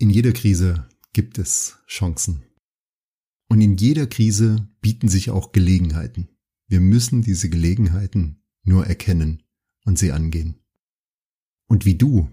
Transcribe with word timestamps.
In 0.00 0.08
jeder 0.08 0.32
Krise 0.32 0.88
gibt 1.12 1.36
es 1.36 1.76
Chancen. 1.86 2.42
Und 3.50 3.60
in 3.60 3.76
jeder 3.76 4.06
Krise 4.06 4.66
bieten 4.80 5.08
sich 5.08 5.28
auch 5.28 5.52
Gelegenheiten. 5.52 6.30
Wir 6.68 6.80
müssen 6.80 7.20
diese 7.20 7.50
Gelegenheiten 7.50 8.42
nur 8.64 8.86
erkennen 8.86 9.42
und 9.84 9.98
sie 9.98 10.10
angehen. 10.10 10.54
Und 11.68 11.84
wie 11.84 11.96
du 11.96 12.30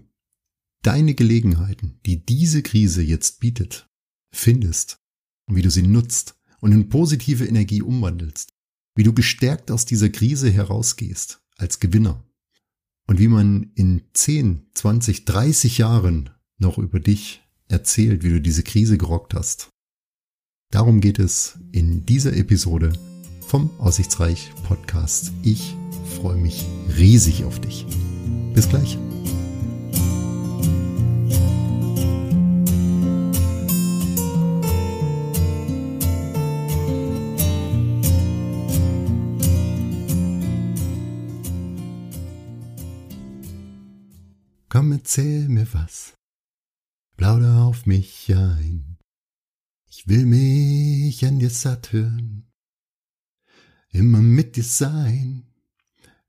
deine 0.80 1.12
Gelegenheiten, 1.14 2.00
die 2.06 2.24
diese 2.24 2.62
Krise 2.62 3.02
jetzt 3.02 3.38
bietet, 3.38 3.86
findest 4.32 5.04
und 5.44 5.56
wie 5.56 5.62
du 5.62 5.70
sie 5.70 5.82
nutzt 5.82 6.40
und 6.60 6.72
in 6.72 6.88
positive 6.88 7.44
Energie 7.44 7.82
umwandelst, 7.82 8.48
wie 8.94 9.02
du 9.02 9.12
gestärkt 9.12 9.70
aus 9.70 9.84
dieser 9.84 10.08
Krise 10.08 10.50
herausgehst 10.50 11.44
als 11.58 11.80
Gewinner 11.80 12.24
und 13.06 13.18
wie 13.18 13.28
man 13.28 13.72
in 13.74 14.04
10, 14.14 14.70
20, 14.72 15.26
30 15.26 15.76
Jahren 15.76 16.30
noch 16.56 16.78
über 16.78 16.98
dich 16.98 17.42
erzählt, 17.68 18.22
wie 18.24 18.30
du 18.30 18.40
diese 18.40 18.62
Krise 18.62 18.98
gerockt 18.98 19.34
hast. 19.34 19.70
Darum 20.70 21.00
geht 21.00 21.18
es 21.18 21.58
in 21.72 22.04
dieser 22.04 22.36
Episode 22.36 22.92
vom 23.46 23.70
Aussichtsreich 23.78 24.50
Podcast. 24.64 25.32
Ich 25.42 25.74
freue 26.16 26.36
mich 26.36 26.66
riesig 26.98 27.44
auf 27.44 27.60
dich. 27.60 27.86
Bis 28.54 28.68
gleich. 28.68 28.98
Komm, 44.68 44.92
erzähl 44.92 45.48
mir 45.48 45.66
was 45.72 46.17
plauder 47.18 47.64
auf 47.64 47.84
mich 47.84 48.32
ein. 48.32 48.96
Ich 49.90 50.06
will 50.06 50.24
mich 50.24 51.26
an 51.26 51.40
dir 51.40 51.50
satt 51.50 51.92
hören, 51.92 52.50
immer 53.90 54.20
mit 54.20 54.56
dir 54.56 54.64
sein. 54.64 55.44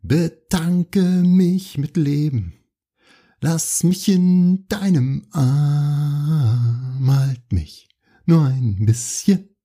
Bedanke 0.02 1.02
mich 1.02 1.78
mit 1.78 1.96
Leben, 1.96 2.54
lass 3.40 3.84
mich 3.84 4.10
in 4.10 4.68
deinem 4.68 5.28
Arm, 5.32 7.12
halt 7.12 7.52
mich 7.52 7.88
nur 8.26 8.46
ein 8.46 8.86
bisschen, 8.86 9.56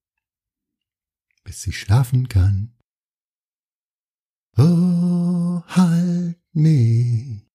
bis 1.43 1.67
ich 1.67 1.79
schlafen 1.79 2.29
kann. 2.29 2.77
Oh, 4.57 5.63
halt 5.69 6.39
mich, 6.53 7.49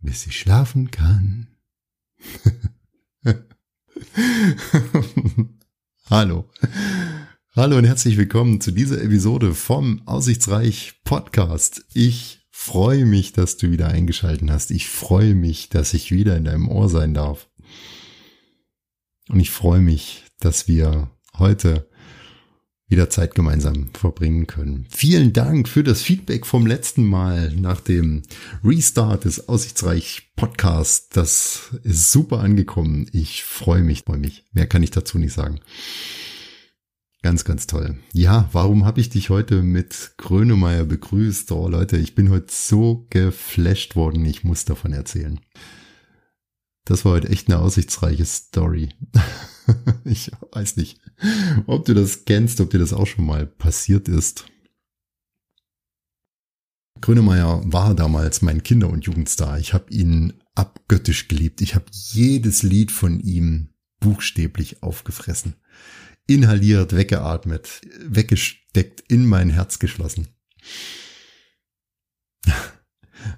bis 0.00 0.26
ich 0.26 0.38
schlafen 0.38 0.90
kann. 0.90 1.48
Hallo. 6.08 6.50
Hallo 7.54 7.76
und 7.76 7.84
herzlich 7.84 8.16
willkommen 8.16 8.62
zu 8.62 8.70
dieser 8.70 9.02
Episode 9.02 9.54
vom 9.54 10.00
Aussichtsreich 10.06 11.02
Podcast. 11.04 11.84
Ich 11.92 12.46
freue 12.50 13.04
mich, 13.04 13.34
dass 13.34 13.58
du 13.58 13.70
wieder 13.70 13.88
eingeschalten 13.88 14.50
hast. 14.50 14.70
Ich 14.70 14.88
freue 14.88 15.34
mich, 15.34 15.68
dass 15.68 15.92
ich 15.92 16.12
wieder 16.12 16.34
in 16.38 16.44
deinem 16.44 16.68
Ohr 16.68 16.88
sein 16.88 17.12
darf. 17.12 17.50
Und 19.28 19.40
ich 19.40 19.50
freue 19.50 19.80
mich, 19.80 20.24
dass 20.38 20.66
wir 20.66 21.10
heute 21.38 21.89
wieder 22.90 23.08
Zeit 23.08 23.34
gemeinsam 23.34 23.88
verbringen 23.94 24.46
können. 24.46 24.86
Vielen 24.90 25.32
Dank 25.32 25.68
für 25.68 25.84
das 25.84 26.02
Feedback 26.02 26.44
vom 26.44 26.66
letzten 26.66 27.04
Mal 27.04 27.54
nach 27.54 27.80
dem 27.80 28.22
Restart 28.64 29.24
des 29.24 29.48
Aussichtsreich 29.48 30.32
Podcasts. 30.34 31.08
Das 31.08 31.70
ist 31.84 32.10
super 32.10 32.40
angekommen. 32.40 33.06
Ich 33.12 33.44
freue 33.44 33.82
mich, 33.82 34.02
freue 34.02 34.18
mich. 34.18 34.44
Mehr 34.52 34.66
kann 34.66 34.82
ich 34.82 34.90
dazu 34.90 35.18
nicht 35.18 35.32
sagen. 35.32 35.60
Ganz, 37.22 37.44
ganz 37.44 37.66
toll. 37.66 37.98
Ja, 38.12 38.48
warum 38.52 38.84
habe 38.84 39.00
ich 39.00 39.10
dich 39.10 39.30
heute 39.30 39.62
mit 39.62 40.12
Grönemeyer 40.16 40.84
begrüßt? 40.84 41.52
Oh 41.52 41.68
Leute, 41.68 41.96
ich 41.96 42.14
bin 42.14 42.30
heute 42.30 42.52
so 42.52 43.06
geflasht 43.10 43.94
worden. 43.94 44.24
Ich 44.24 44.42
muss 44.42 44.64
davon 44.64 44.92
erzählen. 44.92 45.38
Das 46.86 47.04
war 47.04 47.12
heute 47.12 47.28
echt 47.28 47.48
eine 47.48 47.60
aussichtsreiche 47.60 48.24
Story. 48.24 48.88
ich 50.04 50.32
weiß 50.50 50.76
nicht, 50.76 50.98
ob 51.66 51.84
du 51.84 51.94
das 51.94 52.24
kennst, 52.24 52.60
ob 52.60 52.70
dir 52.70 52.78
das 52.78 52.92
auch 52.92 53.06
schon 53.06 53.26
mal 53.26 53.46
passiert 53.46 54.08
ist. 54.08 54.46
Grönemeyer 57.00 57.62
war 57.64 57.94
damals 57.94 58.42
mein 58.42 58.62
Kinder- 58.62 58.90
und 58.90 59.04
Jugendstar. 59.04 59.58
Ich 59.58 59.72
habe 59.72 59.92
ihn 59.92 60.34
abgöttisch 60.54 61.28
geliebt. 61.28 61.60
Ich 61.62 61.74
habe 61.74 61.86
jedes 61.90 62.62
Lied 62.62 62.90
von 62.90 63.20
ihm 63.20 63.70
buchstäblich 64.00 64.82
aufgefressen. 64.82 65.54
Inhaliert, 66.26 66.94
weggeatmet, 66.94 67.80
weggesteckt, 68.00 69.00
in 69.08 69.26
mein 69.26 69.50
Herz 69.50 69.78
geschlossen. 69.78 70.28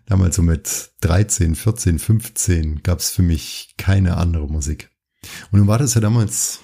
Damals 0.06 0.36
so 0.36 0.42
mit 0.42 0.90
13, 1.00 1.54
14, 1.54 1.98
15 1.98 2.82
gab 2.82 2.98
es 2.98 3.10
für 3.10 3.22
mich 3.22 3.74
keine 3.78 4.16
andere 4.16 4.48
Musik. 4.48 4.90
Und 5.50 5.60
nun 5.60 5.68
war 5.68 5.78
das 5.78 5.94
ja 5.94 6.00
damals, 6.00 6.60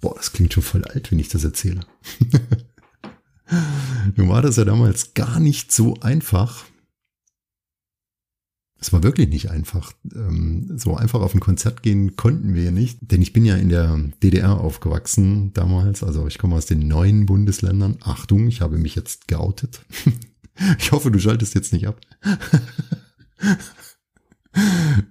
boah, 0.00 0.14
das 0.14 0.32
klingt 0.32 0.52
schon 0.52 0.62
voll 0.62 0.84
alt, 0.84 1.10
wenn 1.10 1.18
ich 1.18 1.28
das 1.28 1.44
erzähle. 1.44 1.80
nun 4.16 4.28
war 4.28 4.42
das 4.42 4.56
ja 4.56 4.64
damals 4.64 5.14
gar 5.14 5.40
nicht 5.40 5.72
so 5.72 5.94
einfach. 6.00 6.64
Es 8.80 8.92
war 8.92 9.02
wirklich 9.02 9.28
nicht 9.28 9.50
einfach. 9.50 9.92
Ähm, 10.14 10.72
so 10.76 10.96
einfach 10.96 11.20
auf 11.20 11.34
ein 11.34 11.40
Konzert 11.40 11.82
gehen 11.82 12.14
konnten 12.14 12.54
wir 12.54 12.70
nicht, 12.70 12.98
denn 13.02 13.20
ich 13.22 13.32
bin 13.32 13.44
ja 13.44 13.56
in 13.56 13.70
der 13.70 13.98
DDR 14.22 14.60
aufgewachsen 14.60 15.52
damals. 15.52 16.04
Also 16.04 16.28
ich 16.28 16.38
komme 16.38 16.54
aus 16.54 16.66
den 16.66 16.86
neuen 16.86 17.26
Bundesländern. 17.26 17.98
Achtung, 18.02 18.46
ich 18.46 18.60
habe 18.60 18.78
mich 18.78 18.94
jetzt 18.94 19.28
geoutet. 19.28 19.84
Ich 20.80 20.90
hoffe, 20.90 21.12
du 21.12 21.20
schaltest 21.20 21.54
jetzt 21.54 21.72
nicht 21.72 21.86
ab. 21.86 22.00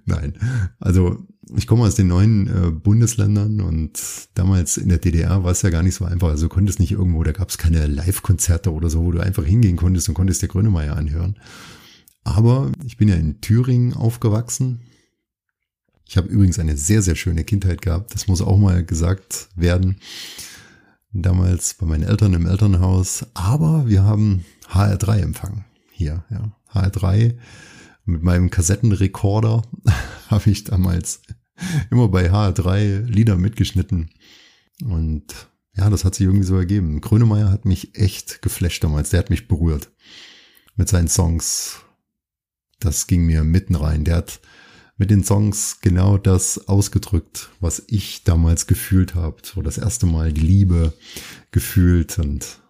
Nein, 0.04 0.34
also 0.78 1.26
ich 1.56 1.66
komme 1.66 1.84
aus 1.84 1.94
den 1.94 2.08
neuen 2.08 2.46
äh, 2.48 2.70
Bundesländern 2.70 3.60
und 3.60 4.00
damals 4.34 4.76
in 4.76 4.88
der 4.88 4.98
DDR 4.98 5.44
war 5.44 5.52
es 5.52 5.62
ja 5.62 5.70
gar 5.70 5.82
nicht 5.82 5.94
so 5.94 6.04
einfach. 6.04 6.28
Also 6.28 6.48
konntest 6.48 6.80
nicht 6.80 6.92
irgendwo, 6.92 7.22
da 7.22 7.32
gab 7.32 7.48
es 7.48 7.58
keine 7.58 7.86
Live-Konzerte 7.86 8.72
oder 8.72 8.90
so, 8.90 9.04
wo 9.04 9.12
du 9.12 9.20
einfach 9.20 9.44
hingehen 9.44 9.76
konntest 9.76 10.08
und 10.08 10.14
konntest 10.14 10.42
der 10.42 10.48
Grönemeyer 10.48 10.96
anhören. 10.96 11.38
Aber 12.24 12.72
ich 12.84 12.96
bin 12.96 13.08
ja 13.08 13.14
in 13.14 13.40
Thüringen 13.40 13.94
aufgewachsen. 13.94 14.80
Ich 16.04 16.16
habe 16.16 16.28
übrigens 16.28 16.58
eine 16.58 16.76
sehr, 16.76 17.02
sehr 17.02 17.16
schöne 17.16 17.44
Kindheit 17.44 17.82
gehabt. 17.82 18.14
Das 18.14 18.28
muss 18.28 18.42
auch 18.42 18.58
mal 18.58 18.84
gesagt 18.84 19.48
werden. 19.56 19.96
Damals 21.12 21.74
bei 21.74 21.86
meinen 21.86 22.04
Eltern 22.04 22.34
im 22.34 22.46
Elternhaus. 22.46 23.26
Aber 23.34 23.86
wir 23.86 24.04
haben 24.04 24.44
HR3 24.70 25.20
empfangen. 25.20 25.64
Hier, 25.92 26.24
ja. 26.30 26.52
HR3 26.72 27.36
mit 28.04 28.22
meinem 28.22 28.50
Kassettenrekorder 28.50 29.62
habe 30.28 30.50
ich 30.50 30.64
damals 30.64 31.20
immer 31.90 32.08
bei 32.08 32.30
HR3 32.30 33.04
Lieder 33.04 33.36
mitgeschnitten. 33.36 34.10
Und 34.84 35.24
ja, 35.76 35.90
das 35.90 36.04
hat 36.04 36.14
sich 36.14 36.26
irgendwie 36.26 36.46
so 36.46 36.56
ergeben. 36.56 37.00
Grönemeyer 37.00 37.50
hat 37.50 37.64
mich 37.64 37.96
echt 37.96 38.42
geflasht 38.42 38.82
damals. 38.82 39.10
Der 39.10 39.20
hat 39.20 39.30
mich 39.30 39.48
berührt 39.48 39.90
mit 40.76 40.88
seinen 40.88 41.08
Songs. 41.08 41.80
Das 42.80 43.06
ging 43.06 43.26
mir 43.26 43.44
mitten 43.44 43.74
rein. 43.74 44.04
Der 44.04 44.16
hat 44.16 44.40
mit 44.96 45.10
den 45.10 45.24
Songs 45.24 45.78
genau 45.80 46.18
das 46.18 46.68
ausgedrückt, 46.68 47.50
was 47.60 47.84
ich 47.86 48.24
damals 48.24 48.66
gefühlt 48.66 49.14
habe. 49.14 49.36
So 49.44 49.62
das 49.62 49.78
erste 49.78 50.06
Mal 50.06 50.32
die 50.32 50.40
Liebe 50.40 50.92
gefühlt 51.52 52.18
und 52.18 52.60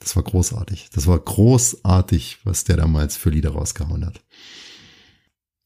das 0.00 0.16
war 0.16 0.24
großartig. 0.24 0.90
Das 0.92 1.06
war 1.06 1.18
großartig, 1.18 2.38
was 2.42 2.64
der 2.64 2.76
damals 2.76 3.16
für 3.16 3.30
Lieder 3.30 3.50
rausgehauen 3.50 4.04
hat. 4.04 4.20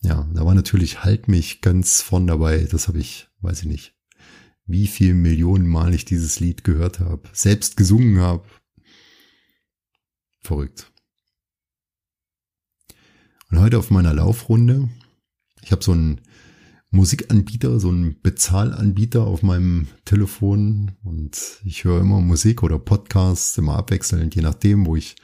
Ja, 0.03 0.29
da 0.35 0.45
war 0.45 0.55
natürlich 0.55 1.05
Halt 1.05 1.29
mich 1.29 1.61
ganz 1.61 2.03
von 2.03 2.27
dabei. 2.27 2.67
Das 2.71 2.89
habe 2.89 2.99
ich, 2.99 3.29
weiß 3.41 3.63
ich 3.63 3.67
nicht, 3.67 3.95
wie 4.67 4.87
viel 4.87 5.15
Millionen 5.15 5.67
Mal 5.67 5.95
ich 5.95 6.05
dieses 6.05 6.41
Lied 6.41 6.65
gehört 6.65 7.01
habe, 7.01 7.29
selbst 7.33 7.77
gesungen 7.77 8.21
habe. 8.21 8.45
Verrückt. 10.41 10.93
Und 13.51 13.61
heute 13.61 13.79
auf 13.79 13.91
meiner 13.91 14.13
Laufrunde, 14.13 14.89
ich 15.63 15.73
habe 15.73 15.83
so 15.83 15.93
ein 15.93 16.21
Musikanbieter, 16.91 17.79
so 17.79 17.91
ein 17.91 18.17
Bezahlanbieter 18.23 19.25
auf 19.25 19.43
meinem 19.43 19.89
Telefon 20.05 20.93
und 21.05 21.61
ich 21.65 21.85
höre 21.85 22.01
immer 22.01 22.21
Musik 22.21 22.63
oder 22.63 22.79
Podcasts, 22.79 23.59
immer 23.59 23.77
abwechselnd, 23.77 24.35
je 24.35 24.43
nachdem, 24.43 24.87
wo 24.87 24.97
ich 24.97 25.17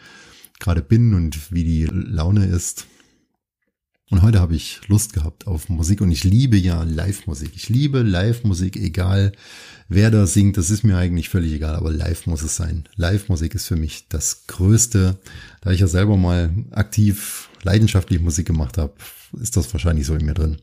gerade 0.60 0.82
bin 0.82 1.14
und 1.14 1.52
wie 1.52 1.64
die 1.64 1.86
Laune 1.86 2.46
ist. 2.46 2.86
Und 4.12 4.20
heute 4.20 4.40
habe 4.40 4.54
ich 4.54 4.82
Lust 4.88 5.14
gehabt 5.14 5.46
auf 5.46 5.70
Musik 5.70 6.02
und 6.02 6.10
ich 6.10 6.22
liebe 6.22 6.58
ja 6.58 6.82
Live-Musik. 6.82 7.52
Ich 7.54 7.70
liebe 7.70 8.02
Live-Musik, 8.02 8.76
egal 8.76 9.32
wer 9.88 10.10
da 10.10 10.26
singt, 10.26 10.58
das 10.58 10.68
ist 10.68 10.82
mir 10.82 10.98
eigentlich 10.98 11.30
völlig 11.30 11.50
egal, 11.50 11.76
aber 11.76 11.90
live 11.90 12.26
muss 12.26 12.42
es 12.42 12.54
sein. 12.54 12.84
Live-Musik 12.96 13.54
ist 13.54 13.68
für 13.68 13.76
mich 13.76 14.08
das 14.10 14.46
Größte. 14.48 15.16
Da 15.62 15.70
ich 15.70 15.80
ja 15.80 15.86
selber 15.86 16.18
mal 16.18 16.52
aktiv, 16.72 17.48
leidenschaftlich 17.62 18.20
Musik 18.20 18.46
gemacht 18.46 18.76
habe, 18.76 18.92
ist 19.40 19.56
das 19.56 19.72
wahrscheinlich 19.72 20.04
so 20.04 20.14
in 20.14 20.26
mir 20.26 20.34
drin. 20.34 20.58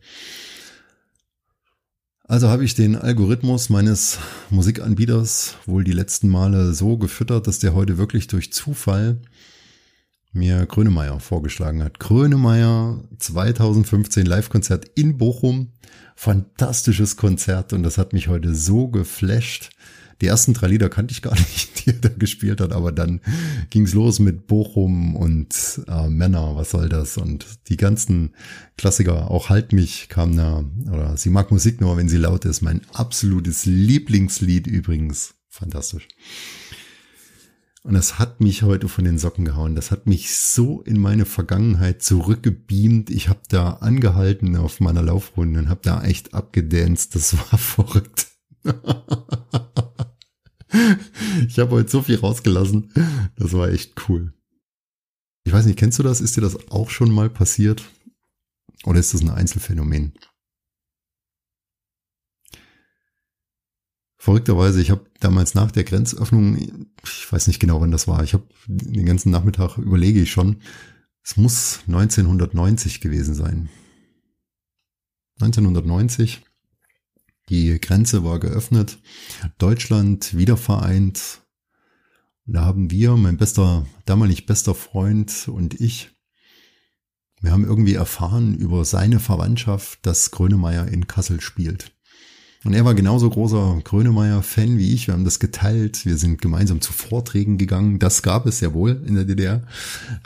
Also 2.25 2.49
habe 2.49 2.63
ich 2.63 2.75
den 2.75 2.95
Algorithmus 2.95 3.69
meines 3.69 4.19
Musikanbieters 4.51 5.55
wohl 5.65 5.83
die 5.83 5.91
letzten 5.91 6.29
Male 6.29 6.75
so 6.75 6.97
gefüttert, 6.97 7.47
dass 7.47 7.57
der 7.57 7.73
heute 7.73 7.97
wirklich 7.97 8.27
durch 8.27 8.53
Zufall 8.53 9.17
mir 10.31 10.65
Grönemeyer 10.65 11.19
vorgeschlagen 11.19 11.83
hat. 11.83 11.99
Grönemeyer 11.99 13.01
2015 13.17 14.25
Live-Konzert 14.25 14.85
in 14.95 15.17
Bochum. 15.17 15.73
Fantastisches 16.15 17.17
Konzert 17.17 17.73
und 17.73 17.83
das 17.83 17.97
hat 17.97 18.13
mich 18.13 18.27
heute 18.27 18.53
so 18.53 18.89
geflasht. 18.89 19.71
Die 20.21 20.27
ersten 20.27 20.53
drei 20.53 20.67
Lieder 20.67 20.89
kannte 20.89 21.13
ich 21.13 21.21
gar 21.21 21.33
nicht, 21.39 21.85
die 21.85 21.91
er 21.91 21.95
da 21.95 22.09
gespielt 22.09 22.61
hat, 22.61 22.73
aber 22.73 22.91
dann 22.91 23.21
ging's 23.69 23.93
los 23.93 24.19
mit 24.19 24.47
Bochum 24.47 25.15
und 25.15 25.81
äh, 25.87 26.09
Männer, 26.09 26.55
was 26.55 26.71
soll 26.71 26.89
das? 26.89 27.17
Und 27.17 27.45
die 27.69 27.77
ganzen 27.77 28.35
Klassiker, 28.77 29.31
auch 29.31 29.49
Halt 29.49 29.71
mich 29.71 30.09
kam 30.09 30.35
da, 30.35 30.65
oder 30.91 31.15
sie 31.17 31.29
mag 31.29 31.51
Musik 31.51 31.79
nur, 31.81 31.97
wenn 31.97 32.09
sie 32.09 32.17
laut 32.17 32.45
ist. 32.45 32.61
Mein 32.61 32.81
absolutes 32.93 33.65
Lieblingslied 33.65 34.67
übrigens. 34.67 35.35
Fantastisch. 35.49 36.07
Und 37.83 37.93
das 37.93 38.19
hat 38.19 38.41
mich 38.41 38.63
heute 38.63 38.89
von 38.89 39.05
den 39.05 39.17
Socken 39.17 39.45
gehauen. 39.45 39.75
Das 39.75 39.89
hat 39.89 40.05
mich 40.05 40.35
so 40.35 40.81
in 40.81 40.99
meine 40.99 41.25
Vergangenheit 41.25 42.03
zurückgebeamt. 42.03 43.09
Ich 43.09 43.29
habe 43.29 43.39
da 43.47 43.73
angehalten 43.73 44.57
auf 44.57 44.79
meiner 44.79 45.01
Laufrunde 45.01 45.59
und 45.59 45.69
habe 45.69 45.79
da 45.83 46.03
echt 46.03 46.33
abgedanced. 46.33 47.15
Das 47.15 47.37
war 47.37 47.57
verrückt. 47.57 48.27
ich 51.47 51.57
habe 51.59 51.71
heute 51.71 51.89
so 51.89 52.01
viel 52.01 52.19
rausgelassen. 52.19 52.91
Das 53.37 53.53
war 53.53 53.69
echt 53.69 54.09
cool. 54.09 54.33
Ich 55.45 55.53
weiß 55.53 55.65
nicht, 55.65 55.79
kennst 55.79 55.97
du 55.99 56.03
das? 56.03 56.19
Ist 56.21 56.35
dir 56.35 56.41
das 56.41 56.69
auch 56.69 56.89
schon 56.89 57.11
mal 57.11 57.29
passiert? 57.29 57.83
Oder 58.83 58.99
ist 58.99 59.13
das 59.13 59.21
ein 59.21 59.29
Einzelfenomen? 59.29 60.13
Verrückterweise, 64.21 64.81
ich 64.81 64.91
habe 64.91 65.05
damals 65.21 65.55
nach 65.55 65.71
der 65.71 65.85
Grenzöffnung, 65.85 66.89
ich 67.05 67.31
weiß 67.31 67.47
nicht 67.47 67.61
genau, 67.61 67.79
wann 67.79 67.91
das 67.91 68.05
war, 68.05 68.21
ich 68.21 68.33
habe 68.33 68.43
den 68.67 69.05
ganzen 69.05 69.31
Nachmittag 69.31 69.77
überlege 69.77 70.21
ich 70.21 70.29
schon, 70.29 70.57
es 71.23 71.37
muss 71.37 71.79
1990 71.87 72.99
gewesen 72.99 73.33
sein. 73.33 73.69
1990, 75.39 76.41
die 77.47 77.79
Grenze 77.79 78.25
war 78.25 78.39
geöffnet, 78.39 78.99
Deutschland 79.57 80.37
wieder 80.37 80.57
vereint. 80.57 81.39
Da 82.45 82.65
haben 82.65 82.91
wir, 82.91 83.15
mein 83.15 83.37
bester, 83.37 83.85
damalig 84.05 84.45
bester 84.45 84.75
Freund 84.75 85.47
und 85.47 85.79
ich, 85.79 86.09
wir 87.39 87.53
haben 87.53 87.63
irgendwie 87.63 87.93
erfahren 87.93 88.53
über 88.53 88.83
seine 88.83 89.21
Verwandtschaft, 89.21 90.05
dass 90.05 90.31
Grönemeyer 90.31 90.89
in 90.89 91.07
Kassel 91.07 91.39
spielt. 91.39 91.93
Und 92.65 92.73
er 92.73 92.83
war 92.83 92.93
genauso 92.93 93.29
großer 93.29 93.79
Grönemeyer-Fan 93.83 94.77
wie 94.77 94.93
ich. 94.93 95.07
Wir 95.07 95.13
haben 95.13 95.23
das 95.23 95.39
geteilt. 95.39 96.05
Wir 96.05 96.17
sind 96.17 96.41
gemeinsam 96.41 96.81
zu 96.81 96.91
Vorträgen 96.91 97.57
gegangen. 97.57 97.99
Das 97.99 98.21
gab 98.21 98.45
es 98.45 98.59
ja 98.59 98.73
wohl 98.73 99.01
in 99.05 99.15
der 99.15 99.23
DDR. 99.23 99.63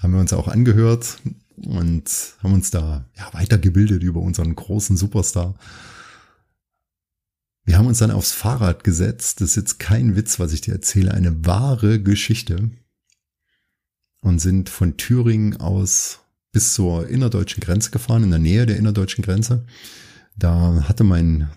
Haben 0.02 0.14
wir 0.14 0.20
uns 0.20 0.34
auch 0.34 0.48
angehört 0.48 1.18
und 1.58 2.10
haben 2.42 2.54
uns 2.54 2.72
da 2.72 3.06
ja, 3.16 3.30
weitergebildet 3.34 4.02
über 4.02 4.22
unseren 4.22 4.56
großen 4.56 4.98
Superstar. 4.98 5.54
Wir 7.66 7.78
haben 7.78 7.86
uns 7.88 8.00
dann 8.00 8.12
aufs 8.12 8.32
Fahrrad 8.32 8.84
gesetzt. 8.84 9.40
Das 9.40 9.50
ist 9.50 9.56
jetzt 9.56 9.80
kein 9.80 10.16
Witz, 10.16 10.40
was 10.40 10.54
ich 10.54 10.62
dir 10.62 10.74
erzähle. 10.74 11.14
Eine 11.14 11.46
wahre 11.46 12.02
Geschichte. 12.02 12.72
Und 14.22 14.40
sind 14.40 14.70
von 14.70 14.98
Thüringen 14.98 15.60
aus 15.60 16.20
bis 16.52 16.74
zur 16.74 17.08
innerdeutschen 17.08 17.62
Grenze 17.62 17.92
gefahren, 17.92 18.24
in 18.24 18.30
der 18.30 18.40
Nähe 18.40 18.66
der 18.66 18.78
innerdeutschen 18.78 19.24
Grenze. 19.24 19.66
Da 20.38 20.86
hatte 20.88 21.04
mein 21.04 21.50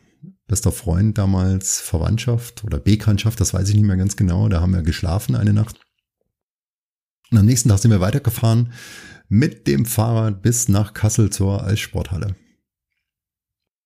bester 0.47 0.73
Freund 0.73 1.19
damals, 1.19 1.81
Verwandtschaft 1.81 2.65
oder 2.65 2.79
Bekanntschaft, 2.79 3.41
das 3.41 3.53
weiß 3.53 3.69
ich 3.69 3.75
nicht 3.75 3.85
mehr 3.85 3.97
ganz 3.97 4.17
genau. 4.17 4.49
Da 4.49 4.61
haben 4.61 4.75
wir 4.75 4.83
geschlafen 4.83 5.35
eine 5.35 5.53
Nacht. 5.53 5.81
Und 7.31 7.39
am 7.39 7.47
nächsten 7.47 7.69
Tag 7.69 7.79
sind 7.79 7.91
wir 7.91 8.01
weitergefahren 8.01 8.73
mit 9.29 9.67
dem 9.67 9.87
Fahrrad 9.87 10.43
bis 10.43 10.69
nach 10.69 10.95
Kassel 10.95 11.31
zur 11.31 11.65
Eissporthalle. 11.65 12.37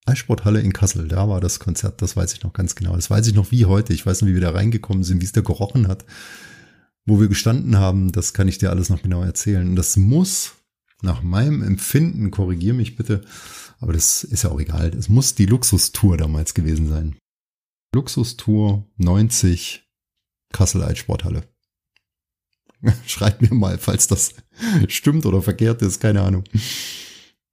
Eissporthalle 0.07 0.61
in 0.61 0.73
Kassel, 0.73 1.09
da 1.09 1.29
war 1.29 1.41
das 1.41 1.61
Konzert, 1.61 2.03
das 2.03 2.17
weiß 2.17 2.35
ich 2.35 2.43
noch 2.43 2.53
ganz 2.53 2.75
genau. 2.75 2.97
Das 2.97 3.11
weiß 3.11 3.27
ich 3.27 3.35
noch 3.35 3.51
wie 3.51 3.65
heute. 3.67 3.93
Ich 3.93 4.05
weiß 4.05 4.21
noch, 4.21 4.29
wie 4.29 4.35
wir 4.35 4.41
da 4.41 4.51
reingekommen 4.51 5.05
sind, 5.05 5.21
wie 5.21 5.25
es 5.25 5.33
da 5.33 5.41
gerochen 5.41 5.89
hat, 5.89 6.05
wo 7.07 7.21
wir 7.21 7.29
gestanden 7.29 7.79
haben. 7.79 8.13
Das 8.13 8.35
kann 8.35 8.49
ich 8.49 8.59
dir 8.59 8.71
alles 8.71 8.91
noch 8.91 9.03
genau 9.03 9.23
erzählen. 9.23 9.69
Und 9.69 9.77
das 9.77 9.97
muss 9.97 10.53
nach 11.03 11.23
meinem 11.23 11.63
Empfinden, 11.63 12.31
korrigier 12.31 12.75
mich 12.75 12.97
bitte, 12.97 13.23
aber 13.79 13.93
das 13.93 14.25
ist 14.25 14.45
ja 14.45 14.51
auch 14.51 14.61
egal. 14.61 14.89
Es 14.95 15.09
muss 15.09 15.35
die 15.35 15.47
Luxustour 15.47 16.17
damals 16.17 16.55
gewesen 16.55 16.89
sein. 16.89 17.17
Luxustour 17.95 18.87
90 18.99 19.87
Kassel 20.53 20.83
Altsporthalle. 20.83 21.45
Schreibt 23.07 23.43
mir 23.43 23.55
mal, 23.55 23.79
falls 23.79 24.07
das 24.07 24.35
stimmt 24.89 25.27
oder 25.27 25.43
verkehrt 25.43 25.83
ist, 25.83 26.01
keine 26.01 26.23
Ahnung. 26.23 26.45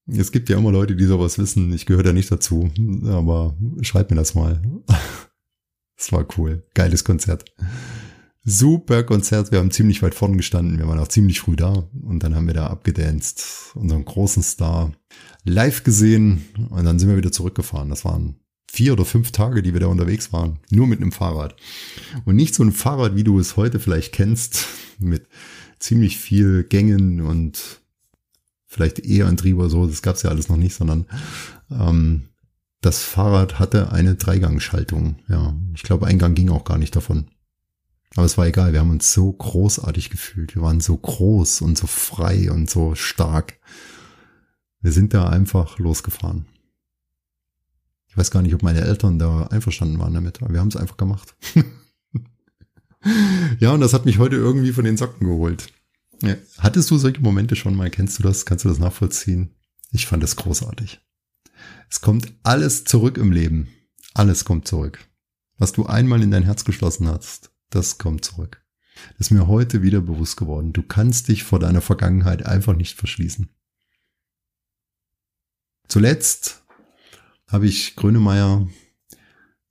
Es 0.07 0.31
gibt 0.31 0.49
ja 0.49 0.57
immer 0.57 0.71
Leute, 0.71 0.95
die 0.95 1.05
sowas 1.05 1.37
wissen. 1.37 1.73
Ich 1.73 1.85
gehöre 1.85 2.03
da 2.03 2.13
nicht 2.13 2.31
dazu, 2.31 2.71
aber 3.05 3.57
schreibt 3.81 4.11
mir 4.11 4.17
das 4.17 4.35
mal. 4.35 4.61
Es 5.99 6.11
war 6.11 6.27
cool. 6.37 6.63
Geiles 6.75 7.03
Konzert. 7.03 7.43
Super 8.49 9.03
Konzert. 9.03 9.51
Wir 9.51 9.59
haben 9.59 9.71
ziemlich 9.71 10.01
weit 10.01 10.15
vorn 10.15 10.37
gestanden. 10.37 10.79
Wir 10.79 10.87
waren 10.87 10.99
auch 10.99 11.09
ziemlich 11.09 11.41
früh 11.41 11.57
da. 11.57 11.89
Und 12.01 12.23
dann 12.23 12.33
haben 12.33 12.47
wir 12.47 12.53
da 12.53 12.67
abgedanced. 12.67 13.75
Unseren 13.75 14.05
großen 14.05 14.41
Star 14.41 14.93
live 15.43 15.83
gesehen 15.83 16.45
und 16.69 16.85
dann 16.85 16.97
sind 16.97 17.09
wir 17.09 17.17
wieder 17.17 17.33
zurückgefahren. 17.33 17.89
Das 17.89 18.05
waren 18.05 18.37
vier 18.71 18.93
oder 18.93 19.03
fünf 19.03 19.31
Tage, 19.31 19.61
die 19.61 19.73
wir 19.73 19.81
da 19.81 19.87
unterwegs 19.87 20.31
waren, 20.31 20.59
nur 20.69 20.87
mit 20.87 21.01
einem 21.01 21.11
Fahrrad. 21.11 21.57
Und 22.23 22.37
nicht 22.37 22.55
so 22.55 22.63
ein 22.63 22.71
Fahrrad, 22.71 23.17
wie 23.17 23.25
du 23.25 23.37
es 23.37 23.57
heute 23.57 23.81
vielleicht 23.81 24.13
kennst, 24.13 24.65
mit 24.97 25.27
ziemlich 25.79 26.17
viel 26.17 26.63
Gängen 26.63 27.19
und 27.19 27.81
vielleicht 28.65 29.05
E-Antrieb 29.05 29.57
oder 29.57 29.69
so, 29.69 29.87
das 29.87 30.01
gab's 30.01 30.23
ja 30.23 30.29
alles 30.29 30.47
noch 30.47 30.55
nicht, 30.55 30.73
sondern 30.73 31.05
ähm, 31.69 32.29
das 32.79 33.03
Fahrrad 33.03 33.59
hatte 33.59 33.91
eine 33.91 34.15
Dreigangschaltung. 34.15 35.17
Ja, 35.27 35.53
ich 35.75 35.83
glaube, 35.83 36.07
ein 36.07 36.17
Gang 36.17 36.33
ging 36.33 36.47
auch 36.47 36.63
gar 36.63 36.77
nicht 36.77 36.95
davon. 36.95 37.27
Aber 38.15 38.25
es 38.25 38.37
war 38.37 38.47
egal, 38.47 38.73
wir 38.73 38.79
haben 38.79 38.89
uns 38.89 39.13
so 39.13 39.31
großartig 39.31 40.09
gefühlt. 40.09 40.55
Wir 40.55 40.61
waren 40.61 40.79
so 40.79 40.97
groß 40.97 41.61
und 41.61 41.77
so 41.77 41.87
frei 41.87 42.51
und 42.51 42.69
so 42.69 42.95
stark. 42.95 43.59
Wir 44.81 44.91
sind 44.91 45.13
da 45.13 45.29
einfach 45.29 45.79
losgefahren. 45.79 46.45
Ich 48.07 48.17
weiß 48.17 48.31
gar 48.31 48.41
nicht, 48.41 48.55
ob 48.55 48.63
meine 48.63 48.81
Eltern 48.81 49.19
da 49.19 49.43
einverstanden 49.47 49.99
waren 49.99 50.13
damit, 50.13 50.41
aber 50.41 50.53
wir 50.53 50.59
haben 50.59 50.69
es 50.69 50.77
einfach 50.77 50.97
gemacht. 50.97 51.35
ja, 53.59 53.71
und 53.71 53.81
das 53.81 53.93
hat 53.93 54.05
mich 54.05 54.17
heute 54.17 54.35
irgendwie 54.35 54.71
von 54.71 54.85
den 54.85 54.97
Socken 54.97 55.27
geholt. 55.27 55.67
Ja. 56.23 56.35
Hattest 56.57 56.89
du 56.89 56.97
solche 56.97 57.21
Momente 57.21 57.55
schon 57.55 57.75
mal? 57.75 57.91
Kennst 57.91 58.17
du 58.17 58.23
das? 58.23 58.45
Kannst 58.45 58.65
du 58.65 58.69
das 58.69 58.79
nachvollziehen? 58.79 59.53
Ich 59.91 60.07
fand 60.07 60.23
das 60.23 60.35
großartig. 60.35 60.99
Es 61.89 62.01
kommt 62.01 62.33
alles 62.43 62.83
zurück 62.83 63.17
im 63.17 63.31
Leben. 63.31 63.69
Alles 64.13 64.45
kommt 64.45 64.67
zurück. 64.67 64.99
Was 65.57 65.71
du 65.71 65.85
einmal 65.85 66.21
in 66.23 66.31
dein 66.31 66.43
Herz 66.43 66.65
geschlossen 66.65 67.07
hast, 67.07 67.51
das 67.69 67.97
kommt 67.97 68.25
zurück. 68.25 68.63
Das 69.17 69.27
ist 69.27 69.31
mir 69.31 69.47
heute 69.47 69.81
wieder 69.81 70.01
bewusst 70.01 70.37
geworden. 70.37 70.73
Du 70.73 70.83
kannst 70.83 71.27
dich 71.27 71.43
vor 71.43 71.59
deiner 71.59 71.81
Vergangenheit 71.81 72.45
einfach 72.45 72.75
nicht 72.75 72.97
verschließen. 72.97 73.49
Zuletzt 75.87 76.63
habe 77.47 77.67
ich 77.67 77.95
Grönemeyer 77.95 78.67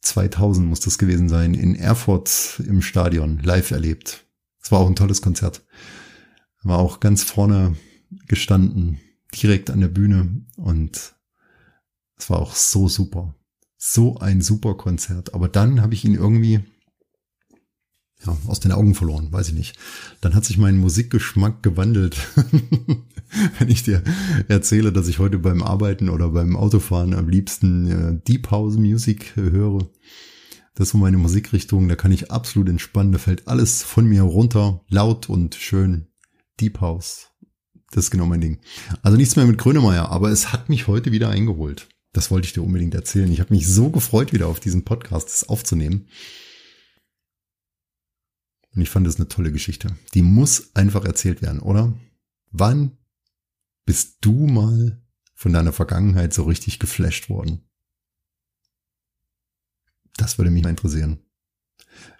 2000 0.00 0.66
muss 0.66 0.80
das 0.80 0.98
gewesen 0.98 1.28
sein, 1.28 1.54
in 1.54 1.74
Erfurt 1.74 2.62
im 2.66 2.80
Stadion 2.80 3.40
live 3.40 3.72
erlebt. 3.72 4.24
Es 4.62 4.70
war 4.70 4.78
auch 4.80 4.86
ein 4.86 4.96
tolles 4.96 5.20
Konzert. 5.20 5.66
War 6.62 6.78
auch 6.78 7.00
ganz 7.00 7.22
vorne 7.22 7.76
gestanden, 8.28 9.00
direkt 9.34 9.70
an 9.70 9.80
der 9.80 9.88
Bühne 9.88 10.44
und 10.56 11.14
es 12.16 12.30
war 12.30 12.38
auch 12.38 12.54
so 12.54 12.88
super. 12.88 13.34
So 13.76 14.16
ein 14.18 14.40
super 14.40 14.74
Konzert. 14.74 15.34
Aber 15.34 15.48
dann 15.48 15.82
habe 15.82 15.94
ich 15.94 16.04
ihn 16.04 16.14
irgendwie 16.14 16.64
ja, 18.24 18.36
aus 18.46 18.60
den 18.60 18.72
Augen 18.72 18.94
verloren, 18.94 19.32
weiß 19.32 19.48
ich 19.48 19.54
nicht. 19.54 19.76
Dann 20.20 20.34
hat 20.34 20.44
sich 20.44 20.58
mein 20.58 20.78
Musikgeschmack 20.78 21.62
gewandelt. 21.62 22.16
Wenn 23.58 23.68
ich 23.68 23.82
dir 23.82 24.02
erzähle, 24.48 24.92
dass 24.92 25.08
ich 25.08 25.18
heute 25.18 25.38
beim 25.38 25.62
Arbeiten 25.62 26.08
oder 26.08 26.30
beim 26.30 26.56
Autofahren 26.56 27.14
am 27.14 27.28
liebsten 27.28 27.90
äh, 27.90 28.20
Deep 28.26 28.50
House 28.50 28.76
Music 28.76 29.36
höre. 29.36 29.86
Das 30.74 30.88
ist 30.88 30.92
so 30.92 30.98
meine 30.98 31.18
Musikrichtung, 31.18 31.88
da 31.88 31.96
kann 31.96 32.12
ich 32.12 32.30
absolut 32.30 32.68
entspannen, 32.68 33.12
da 33.12 33.18
fällt 33.18 33.48
alles 33.48 33.82
von 33.82 34.06
mir 34.06 34.22
runter, 34.22 34.82
laut 34.88 35.28
und 35.28 35.54
schön. 35.54 36.08
Deep 36.60 36.80
House. 36.80 37.28
Das 37.90 38.04
ist 38.04 38.10
genau 38.10 38.26
mein 38.26 38.40
Ding. 38.40 38.58
Also 39.02 39.16
nichts 39.16 39.36
mehr 39.36 39.46
mit 39.46 39.58
Grönemeyer, 39.58 40.10
aber 40.10 40.30
es 40.30 40.52
hat 40.52 40.68
mich 40.68 40.86
heute 40.86 41.12
wieder 41.12 41.30
eingeholt. 41.30 41.88
Das 42.12 42.30
wollte 42.30 42.46
ich 42.46 42.52
dir 42.52 42.62
unbedingt 42.62 42.94
erzählen. 42.94 43.30
Ich 43.30 43.40
habe 43.40 43.54
mich 43.54 43.68
so 43.68 43.90
gefreut, 43.90 44.32
wieder 44.32 44.48
auf 44.48 44.60
diesen 44.60 44.84
Podcast 44.84 45.48
aufzunehmen. 45.48 46.08
Und 48.76 48.82
ich 48.82 48.90
fand 48.90 49.06
das 49.06 49.16
eine 49.16 49.26
tolle 49.26 49.52
Geschichte. 49.52 49.96
Die 50.12 50.20
muss 50.20 50.70
einfach 50.74 51.04
erzählt 51.06 51.40
werden, 51.40 51.60
oder? 51.60 51.94
Wann 52.50 52.98
bist 53.86 54.18
du 54.20 54.46
mal 54.46 55.02
von 55.34 55.54
deiner 55.54 55.72
Vergangenheit 55.72 56.34
so 56.34 56.42
richtig 56.42 56.78
geflasht 56.78 57.30
worden? 57.30 57.62
Das 60.18 60.36
würde 60.36 60.50
mich 60.50 60.62
mal 60.62 60.70
interessieren. 60.70 61.20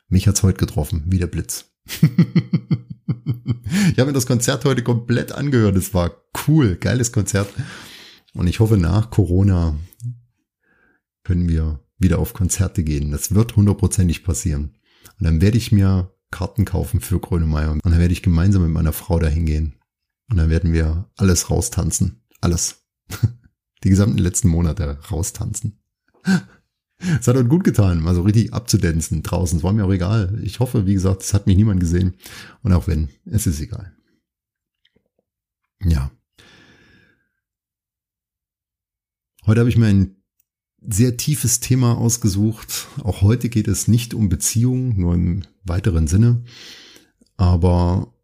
Mich 0.08 0.26
hat's 0.26 0.42
heute 0.42 0.58
getroffen, 0.58 1.04
wie 1.06 1.18
der 1.18 1.26
Blitz. 1.26 1.66
ich 1.86 1.98
habe 3.98 4.06
mir 4.06 4.12
das 4.12 4.26
Konzert 4.26 4.64
heute 4.64 4.82
komplett 4.82 5.32
angehört. 5.32 5.76
Es 5.76 5.92
war 5.92 6.22
cool, 6.46 6.76
geiles 6.76 7.12
Konzert. 7.12 7.52
Und 8.32 8.46
ich 8.46 8.60
hoffe, 8.60 8.78
nach 8.78 9.10
Corona 9.10 9.78
können 11.22 11.48
wir 11.48 11.80
wieder 11.98 12.18
auf 12.18 12.32
Konzerte 12.32 12.82
gehen. 12.82 13.10
Das 13.10 13.34
wird 13.34 13.56
hundertprozentig 13.56 14.24
passieren. 14.24 14.78
Und 15.18 15.24
dann 15.24 15.40
werde 15.42 15.58
ich 15.58 15.72
mir 15.72 16.15
Karten 16.36 16.66
kaufen 16.66 17.00
für 17.00 17.18
Grönemeyer. 17.18 17.72
Und 17.72 17.84
dann 17.84 17.98
werde 17.98 18.12
ich 18.12 18.22
gemeinsam 18.22 18.62
mit 18.62 18.70
meiner 18.70 18.92
Frau 18.92 19.18
dahin 19.18 19.46
gehen. 19.46 19.74
Und 20.28 20.36
dann 20.36 20.50
werden 20.50 20.72
wir 20.74 21.08
alles 21.16 21.50
raustanzen. 21.50 22.20
Alles. 22.42 22.84
Die 23.84 23.88
gesamten 23.88 24.18
letzten 24.18 24.48
Monate 24.48 24.98
raustanzen. 25.10 25.78
Es 27.20 27.28
hat 27.28 27.36
uns 27.36 27.50
gut 27.50 27.62
getan, 27.62 28.00
mal 28.00 28.14
so 28.14 28.22
richtig 28.22 28.54
abzudanzen 28.54 29.22
draußen. 29.22 29.58
Es 29.58 29.62
war 29.62 29.74
mir 29.74 29.84
auch 29.84 29.92
egal. 29.92 30.40
Ich 30.42 30.60
hoffe, 30.60 30.86
wie 30.86 30.94
gesagt, 30.94 31.22
es 31.22 31.34
hat 31.34 31.46
mich 31.46 31.54
niemand 31.54 31.78
gesehen. 31.78 32.14
Und 32.62 32.72
auch 32.72 32.86
wenn, 32.86 33.10
es 33.26 33.46
ist 33.46 33.60
egal. 33.60 33.94
Ja. 35.84 36.10
Heute 39.44 39.60
habe 39.60 39.68
ich 39.68 39.76
mir 39.76 39.88
ein 39.88 40.15
sehr 40.88 41.16
tiefes 41.16 41.60
Thema 41.60 41.98
ausgesucht. 41.98 42.88
Auch 43.02 43.22
heute 43.22 43.48
geht 43.48 43.68
es 43.68 43.88
nicht 43.88 44.14
um 44.14 44.28
Beziehungen, 44.28 44.98
nur 44.98 45.14
im 45.14 45.42
weiteren 45.64 46.06
Sinne. 46.06 46.42
Aber 47.36 48.14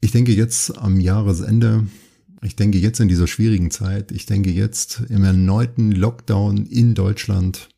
ich 0.00 0.12
denke 0.12 0.32
jetzt 0.32 0.76
am 0.76 1.00
Jahresende 1.00 1.86
ich 2.42 2.56
denke 2.56 2.78
jetzt 2.78 3.00
in 3.00 3.08
dieser 3.08 3.26
schwierigen 3.26 3.70
Zeit, 3.70 4.12
ich 4.12 4.26
denke 4.26 4.50
jetzt 4.50 5.02
im 5.08 5.24
erneuten 5.24 5.92
Lockdown 5.92 6.66
in 6.66 6.94
Deutschland 6.94 7.68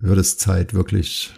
wird 0.00 0.18
es 0.18 0.38
Zeit, 0.38 0.74
wirklich 0.74 1.32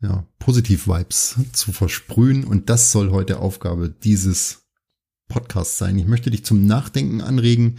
ja, 0.00 0.26
positiv 0.38 0.86
Vibes 0.86 1.36
zu 1.52 1.72
versprühen. 1.72 2.44
Und 2.44 2.68
das 2.70 2.92
soll 2.92 3.10
heute 3.10 3.38
Aufgabe 3.38 3.88
dieses 3.90 4.61
Podcasts 5.32 5.78
sein. 5.78 5.98
Ich 5.98 6.06
möchte 6.06 6.30
dich 6.30 6.44
zum 6.44 6.66
Nachdenken 6.66 7.22
anregen, 7.22 7.78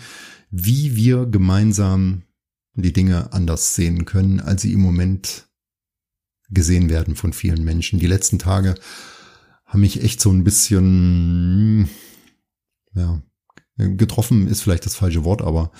wie 0.50 0.96
wir 0.96 1.28
gemeinsam 1.28 2.24
die 2.74 2.94
Dinge 2.94 3.32
anders 3.32 3.76
sehen 3.76 4.06
können, 4.06 4.40
als 4.40 4.64
sie 4.64 4.74
im 4.74 4.80
Moment 4.80 5.48
gesehen 6.50 6.90
werden 6.90 7.16
von 7.16 7.32
vielen 7.32 7.64
Menschen. 7.64 8.00
Die 8.00 8.08
letzten 8.08 8.40
Tage 8.40 8.74
haben 9.66 9.82
mich 9.82 10.04
echt 10.04 10.20
so 10.20 10.32
ein 10.32 10.44
bisschen 10.44 11.90
ja, 12.96 13.22
getroffen 13.78 14.48
ist 14.48 14.62
vielleicht 14.62 14.88
das 14.88 14.96
falsche 14.96 15.24
Wort, 15.24 15.44
aber 15.44 15.72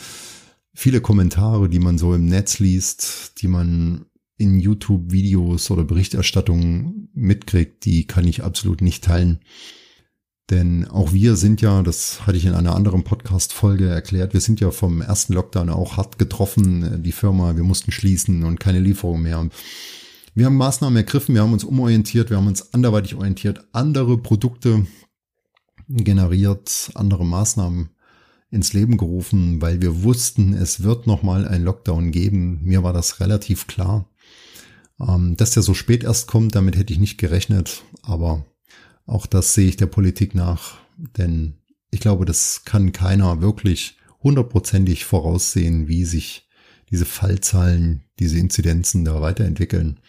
viele 0.74 1.02
Kommentare, 1.02 1.70
die 1.70 1.80
man 1.80 1.98
so 1.98 2.14
im 2.14 2.26
Netz 2.26 2.60
liest, 2.60 3.42
die 3.42 3.48
man 3.48 4.06
in 4.38 4.60
YouTube-Videos 4.60 5.72
oder 5.72 5.84
Berichterstattungen 5.84 7.10
mitkriegt, 7.14 7.86
die 7.86 8.06
kann 8.06 8.28
ich 8.28 8.44
absolut 8.44 8.82
nicht 8.82 9.04
teilen. 9.04 9.40
Denn 10.50 10.88
auch 10.88 11.14
wir 11.14 11.36
sind 11.36 11.62
ja, 11.62 11.82
das 11.82 12.28
hatte 12.28 12.38
ich 12.38 12.46
in 12.46 12.54
einer 12.54 12.76
anderen 12.76 13.04
Podcast-Folge 13.04 13.88
erklärt, 13.88 14.34
wir 14.34 14.42
sind 14.42 14.60
ja 14.60 14.72
vom 14.72 15.02
ersten 15.02 15.34
Lockdown 15.34 15.70
auch 15.70 15.98
hart 15.98 16.20
getroffen. 16.20 17.02
Die 17.02 17.14
Firma, 17.14 17.56
wir 17.56 17.64
mussten 17.64 17.92
schließen 17.92 18.44
und 18.44 18.60
keine 18.60 18.80
Lieferung 18.80 19.22
mehr. 19.22 19.48
Wir 20.36 20.48
haben 20.48 20.58
Maßnahmen 20.58 20.98
ergriffen, 20.98 21.36
wir 21.36 21.44
haben 21.44 21.54
uns 21.54 21.64
umorientiert, 21.64 22.30
wir 22.30 22.38
haben 22.38 22.48
uns 22.48 22.74
anderweitig 22.74 23.16
orientiert, 23.16 23.66
andere 23.72 24.18
Produkte 24.18 24.86
generiert, 25.88 26.92
andere 26.96 27.26
Maßnahmen 27.26 27.90
ins 28.50 28.74
Leben 28.74 28.98
gerufen, 28.98 29.62
weil 29.62 29.82
wir 29.82 30.04
wussten, 30.04 30.54
es 30.54 30.84
wird 30.84 31.08
nochmal 31.08 31.48
ein 31.48 31.64
Lockdown 31.64 32.12
geben. 32.12 32.60
Mir 32.64 32.84
war 32.84 32.94
das 32.94 33.20
relativ 33.20 33.68
klar. 33.68 34.10
Ähm, 35.00 35.36
dass 35.38 35.52
der 35.52 35.64
so 35.64 35.74
spät 35.74 36.04
erst 36.04 36.28
kommt, 36.28 36.54
damit 36.54 36.78
hätte 36.78 36.94
ich 36.94 37.00
nicht 37.00 37.18
gerechnet, 37.18 37.84
aber 38.04 38.46
auch 39.06 39.26
das 39.26 39.54
sehe 39.54 39.68
ich 39.68 39.78
der 39.78 39.88
Politik 39.88 40.36
nach, 40.36 40.78
denn 41.18 41.56
ich 41.92 42.00
glaube, 42.00 42.26
das 42.26 42.64
kann 42.66 42.92
keiner 42.92 43.42
wirklich 43.42 43.98
hundertprozentig 44.22 45.06
voraussehen, 45.06 45.88
wie 45.88 46.06
sich 46.06 46.48
diese 46.90 47.06
Fallzahlen, 47.06 48.04
diese 48.20 48.38
Inzidenzen 48.40 49.06
da 49.06 49.22
weiterentwickeln. 49.22 50.00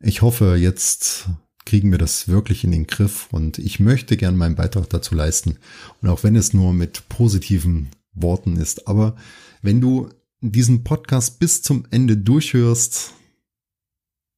Ich 0.00 0.22
hoffe 0.22 0.56
jetzt 0.56 1.28
kriegen 1.66 1.90
wir 1.90 1.98
das 1.98 2.28
wirklich 2.28 2.64
in 2.64 2.70
den 2.70 2.86
Griff 2.86 3.28
und 3.32 3.58
ich 3.58 3.80
möchte 3.80 4.16
gern 4.16 4.36
meinen 4.36 4.54
Beitrag 4.54 4.88
dazu 4.88 5.14
leisten. 5.14 5.58
Und 6.00 6.08
auch 6.08 6.22
wenn 6.22 6.36
es 6.36 6.54
nur 6.54 6.72
mit 6.72 7.08
positiven 7.10 7.90
Worten 8.14 8.56
ist. 8.56 8.88
Aber 8.88 9.16
wenn 9.60 9.80
du 9.80 10.08
diesen 10.40 10.84
Podcast 10.84 11.38
bis 11.38 11.62
zum 11.62 11.84
Ende 11.90 12.16
durchhörst, 12.16 13.12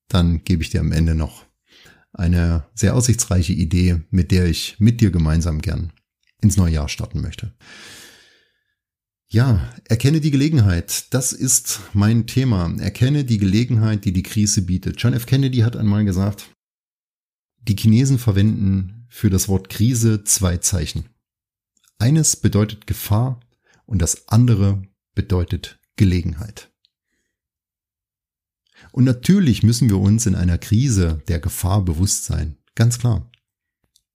dann 0.08 0.42
gebe 0.42 0.62
ich 0.62 0.70
dir 0.70 0.80
am 0.80 0.90
Ende 0.90 1.14
noch 1.14 1.44
eine 2.12 2.66
sehr 2.74 2.94
aussichtsreiche 2.94 3.52
Idee, 3.52 4.02
mit 4.10 4.30
der 4.30 4.46
ich 4.46 4.76
mit 4.78 5.00
dir 5.00 5.10
gemeinsam 5.10 5.60
gern 5.60 5.92
ins 6.40 6.56
neue 6.56 6.74
Jahr 6.74 6.88
starten 6.88 7.20
möchte. 7.20 7.52
Ja, 9.30 9.72
erkenne 9.84 10.20
die 10.20 10.30
Gelegenheit. 10.30 11.12
Das 11.12 11.32
ist 11.32 11.80
mein 11.92 12.26
Thema. 12.26 12.74
Erkenne 12.80 13.24
die 13.24 13.36
Gelegenheit, 13.36 14.06
die 14.06 14.12
die 14.12 14.22
Krise 14.22 14.62
bietet. 14.62 15.00
John 15.02 15.12
F. 15.12 15.26
Kennedy 15.26 15.58
hat 15.58 15.76
einmal 15.76 16.06
gesagt, 16.06 16.48
die 17.60 17.76
Chinesen 17.76 18.18
verwenden 18.18 19.06
für 19.10 19.28
das 19.28 19.48
Wort 19.48 19.68
Krise 19.68 20.24
zwei 20.24 20.56
Zeichen. 20.56 21.10
Eines 21.98 22.36
bedeutet 22.36 22.86
Gefahr 22.86 23.40
und 23.84 24.00
das 24.00 24.28
andere 24.28 24.82
bedeutet 25.14 25.78
Gelegenheit. 25.96 26.67
Und 28.98 29.04
natürlich 29.04 29.62
müssen 29.62 29.88
wir 29.88 30.00
uns 30.00 30.26
in 30.26 30.34
einer 30.34 30.58
Krise 30.58 31.22
der 31.28 31.38
Gefahr 31.38 31.84
bewusst 31.84 32.24
sein, 32.24 32.56
ganz 32.74 32.98
klar. 32.98 33.30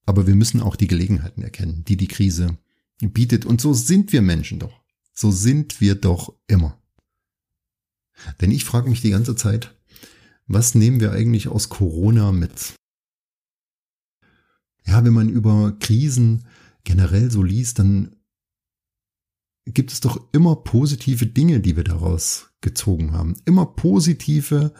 Aber 0.06 0.28
wir 0.28 0.36
müssen 0.36 0.60
auch 0.60 0.76
die 0.76 0.88
Gelegenheiten 0.88 1.42
erkennen, 1.42 1.86
die 1.86 1.96
die 1.96 2.10
Krise 2.10 2.58
bietet. 3.00 3.46
Und 3.46 3.62
so 3.62 3.74
sind 3.74 4.12
wir 4.12 4.22
Menschen 4.22 4.60
doch. 4.60 4.84
So 5.14 5.32
sind 5.32 5.80
wir 5.80 5.96
doch 5.96 6.38
immer. 6.48 6.82
Denn 8.42 8.52
ich 8.52 8.66
frage 8.66 8.90
mich 8.90 9.00
die 9.00 9.12
ganze 9.12 9.38
Zeit, 9.38 9.74
was 10.48 10.76
nehmen 10.76 11.00
wir 11.00 11.14
eigentlich 11.14 11.48
aus 11.48 11.70
Corona 11.70 12.34
mit? 12.34 12.74
Ja, 14.86 15.06
wenn 15.06 15.14
man 15.14 15.30
über 15.30 15.78
Krisen 15.80 16.44
generell 16.84 17.32
so 17.32 17.42
liest, 17.42 17.80
dann 17.80 18.13
gibt 19.66 19.92
es 19.92 20.02
doch 20.02 20.20
immer 20.34 20.58
positive 20.58 21.26
Dinge, 21.26 21.60
die 21.60 21.76
wir 21.76 21.84
daraus 21.84 22.50
gezogen 22.62 23.14
haben. 23.14 23.36
Immer 23.46 23.66
positive 23.66 24.74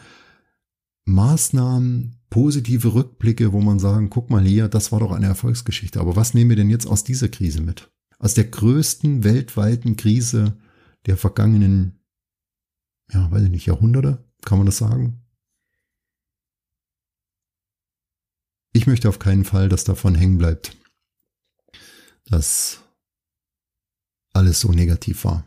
Maßnahmen, 1.06 2.18
positive 2.30 2.94
Rückblicke, 2.94 3.54
wo 3.54 3.62
man 3.62 3.80
sagen, 3.80 4.10
guck 4.10 4.30
mal 4.30 4.44
hier, 4.44 4.68
das 4.68 4.92
war 4.92 5.00
doch 5.00 5.12
eine 5.12 5.28
Erfolgsgeschichte. 5.28 6.00
Aber 6.00 6.16
was 6.16 6.34
nehmen 6.34 6.50
wir 6.50 6.58
denn 6.58 6.70
jetzt 6.70 6.88
aus 6.88 7.04
dieser 7.04 7.30
Krise 7.30 7.62
mit? 7.62 7.92
Aus 8.20 8.34
der 8.34 8.46
größten 8.46 9.24
weltweiten 9.24 9.96
Krise 9.96 10.58
der 11.06 11.18
vergangenen, 11.18 12.00
ja, 13.12 13.30
weiß 13.30 13.44
ich 13.44 13.50
nicht, 13.50 13.66
Jahrhunderte, 13.66 14.26
kann 14.44 14.58
man 14.58 14.66
das 14.66 14.78
sagen? 14.78 15.22
Ich 18.74 18.88
möchte 18.88 19.08
auf 19.10 19.20
keinen 19.20 19.46
Fall, 19.46 19.70
dass 19.70 19.84
davon 19.84 20.16
hängen 20.16 20.40
bleibt, 20.40 20.76
dass 22.26 22.82
alles 24.34 24.60
so 24.60 24.72
negativ 24.72 25.26
war. 25.26 25.46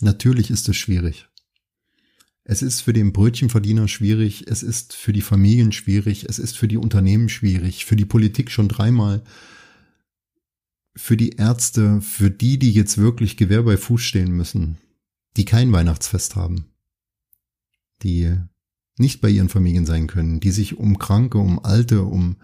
Natürlich 0.00 0.50
ist 0.50 0.68
es 0.68 0.76
schwierig. 0.76 1.28
Es 2.44 2.60
ist 2.60 2.82
für 2.82 2.92
den 2.92 3.12
Brötchenverdiener 3.12 3.88
schwierig, 3.88 4.44
es 4.48 4.62
ist 4.62 4.92
für 4.92 5.14
die 5.14 5.22
Familien 5.22 5.72
schwierig, 5.72 6.26
es 6.28 6.38
ist 6.38 6.58
für 6.58 6.68
die 6.68 6.76
Unternehmen 6.76 7.30
schwierig, 7.30 7.86
für 7.86 7.96
die 7.96 8.04
Politik 8.04 8.50
schon 8.50 8.68
dreimal, 8.68 9.24
für 10.94 11.16
die 11.16 11.30
Ärzte, 11.30 12.02
für 12.02 12.30
die, 12.30 12.58
die 12.58 12.72
jetzt 12.72 12.98
wirklich 12.98 13.38
Gewehr 13.38 13.62
bei 13.62 13.78
Fuß 13.78 14.02
stehen 14.02 14.30
müssen, 14.30 14.76
die 15.38 15.46
kein 15.46 15.72
Weihnachtsfest 15.72 16.36
haben, 16.36 16.66
die 18.02 18.36
nicht 18.98 19.22
bei 19.22 19.30
ihren 19.30 19.48
Familien 19.48 19.86
sein 19.86 20.06
können, 20.06 20.38
die 20.38 20.50
sich 20.50 20.76
um 20.76 20.98
Kranke, 20.98 21.38
um 21.38 21.64
Alte, 21.64 22.02
um 22.02 22.36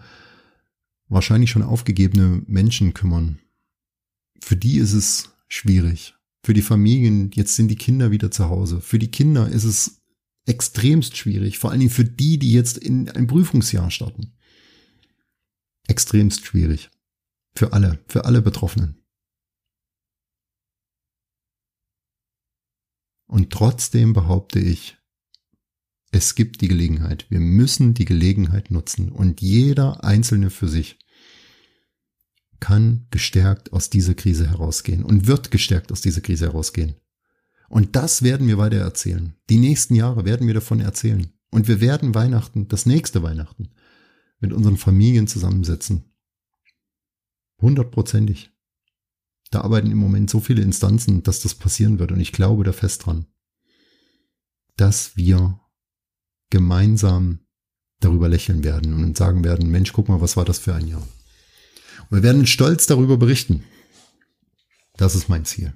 wahrscheinlich 1.07 1.51
schon 1.51 1.63
aufgegebene 1.63 2.41
Menschen 2.47 2.93
kümmern. 2.95 3.39
Für 4.41 4.55
die 4.55 4.77
ist 4.77 4.93
es 4.93 5.29
schwierig. 5.47 6.15
Für 6.43 6.53
die 6.53 6.61
Familien, 6.61 7.31
jetzt 7.33 7.55
sind 7.55 7.67
die 7.67 7.75
Kinder 7.75 8.11
wieder 8.11 8.31
zu 8.31 8.49
Hause. 8.49 8.81
Für 8.81 8.99
die 8.99 9.11
Kinder 9.11 9.47
ist 9.47 9.63
es 9.63 10.01
extremst 10.45 11.15
schwierig. 11.15 11.59
Vor 11.59 11.69
allen 11.69 11.79
Dingen 11.79 11.91
für 11.91 12.05
die, 12.05 12.39
die 12.39 12.51
jetzt 12.51 12.77
in 12.77 13.09
ein 13.09 13.27
Prüfungsjahr 13.27 13.91
starten. 13.91 14.33
Extremst 15.87 16.45
schwierig. 16.45 16.89
Für 17.55 17.73
alle, 17.73 18.03
für 18.07 18.25
alle 18.25 18.41
Betroffenen. 18.41 18.97
Und 23.27 23.51
trotzdem 23.51 24.13
behaupte 24.13 24.59
ich, 24.59 24.97
es 26.11 26.35
gibt 26.35 26.59
die 26.61 26.67
Gelegenheit. 26.67 27.27
Wir 27.29 27.39
müssen 27.39 27.93
die 27.93 28.05
Gelegenheit 28.05 28.71
nutzen. 28.71 29.11
Und 29.11 29.41
jeder 29.41 30.03
Einzelne 30.03 30.49
für 30.49 30.67
sich 30.67 30.99
kann 32.61 33.07
gestärkt 33.11 33.73
aus 33.73 33.89
dieser 33.89 34.13
Krise 34.13 34.49
herausgehen 34.49 35.03
und 35.03 35.27
wird 35.27 35.51
gestärkt 35.51 35.91
aus 35.91 35.99
dieser 35.99 36.21
Krise 36.21 36.45
herausgehen. 36.45 36.95
Und 37.67 37.95
das 37.95 38.21
werden 38.21 38.47
wir 38.47 38.57
weiter 38.57 38.77
erzählen. 38.77 39.33
Die 39.49 39.57
nächsten 39.57 39.95
Jahre 39.95 40.23
werden 40.23 40.47
wir 40.47 40.53
davon 40.53 40.79
erzählen. 40.79 41.27
Und 41.49 41.67
wir 41.67 41.81
werden 41.81 42.15
Weihnachten, 42.15 42.67
das 42.69 42.85
nächste 42.85 43.23
Weihnachten, 43.23 43.69
mit 44.39 44.53
unseren 44.53 44.77
Familien 44.77 45.27
zusammensetzen. 45.27 46.05
Hundertprozentig. 47.61 48.51
Da 49.49 49.61
arbeiten 49.61 49.91
im 49.91 49.97
Moment 49.97 50.29
so 50.29 50.39
viele 50.39 50.61
Instanzen, 50.61 51.23
dass 51.23 51.41
das 51.41 51.55
passieren 51.55 51.99
wird. 51.99 52.11
Und 52.11 52.19
ich 52.19 52.31
glaube 52.31 52.63
da 52.63 52.71
fest 52.71 53.05
dran, 53.05 53.25
dass 54.77 55.17
wir 55.17 55.59
gemeinsam 56.49 57.39
darüber 57.99 58.29
lächeln 58.29 58.63
werden 58.63 58.93
und 58.93 59.17
sagen 59.17 59.43
werden, 59.43 59.69
Mensch, 59.69 59.93
guck 59.93 60.09
mal, 60.09 60.21
was 60.21 60.37
war 60.37 60.45
das 60.45 60.59
für 60.59 60.73
ein 60.73 60.87
Jahr. 60.87 61.05
Wir 62.11 62.23
werden 62.23 62.45
stolz 62.45 62.87
darüber 62.87 63.17
berichten. 63.17 63.63
Das 64.97 65.15
ist 65.15 65.29
mein 65.29 65.45
Ziel. 65.45 65.73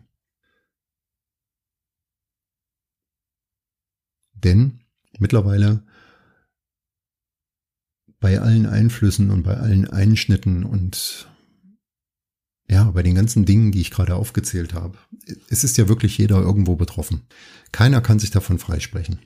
Denn 4.33 4.83
mittlerweile 5.17 5.85
bei 8.19 8.39
allen 8.39 8.65
Einflüssen 8.65 9.31
und 9.31 9.43
bei 9.43 9.55
allen 9.55 9.87
Einschnitten 9.87 10.65
und 10.65 11.31
ja, 12.67 12.91
bei 12.91 13.01
den 13.01 13.15
ganzen 13.15 13.45
Dingen, 13.45 13.71
die 13.71 13.81
ich 13.81 13.91
gerade 13.91 14.15
aufgezählt 14.15 14.73
habe, 14.73 14.97
es 15.49 15.63
ist 15.63 15.77
ja 15.77 15.87
wirklich 15.87 16.17
jeder 16.17 16.39
irgendwo 16.41 16.75
betroffen. 16.75 17.27
Keiner 17.71 18.01
kann 18.01 18.19
sich 18.19 18.31
davon 18.31 18.59
freisprechen. 18.59 19.19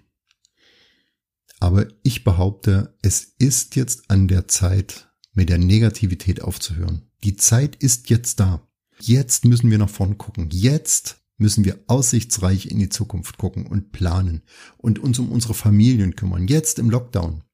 Aber 1.59 1.87
ich 2.03 2.23
behaupte, 2.23 2.97
es 3.01 3.23
ist 3.23 3.75
jetzt 3.75 4.11
an 4.11 4.27
der 4.27 4.47
Zeit, 4.47 5.08
mit 5.39 5.47
der 5.47 5.57
Negativität 5.57 6.41
aufzuhören. 6.41 7.09
Die 7.23 7.37
Zeit 7.37 7.77
ist 7.77 8.09
jetzt 8.09 8.41
da. 8.41 8.67
Jetzt 8.99 9.45
müssen 9.45 9.71
wir 9.71 9.77
nach 9.77 9.89
vorn 9.89 10.17
gucken. 10.17 10.49
Jetzt 10.51 11.23
müssen 11.37 11.63
wir 11.63 11.79
aussichtsreich 11.87 12.65
in 12.65 12.77
die 12.77 12.89
Zukunft 12.89 13.37
gucken 13.37 13.65
und 13.65 13.93
planen 13.93 14.43
und 14.75 14.99
uns 14.99 15.17
um 15.17 15.31
unsere 15.31 15.53
Familien 15.53 16.17
kümmern. 16.17 16.49
Jetzt 16.49 16.77
im 16.77 16.89
Lockdown 16.89 17.45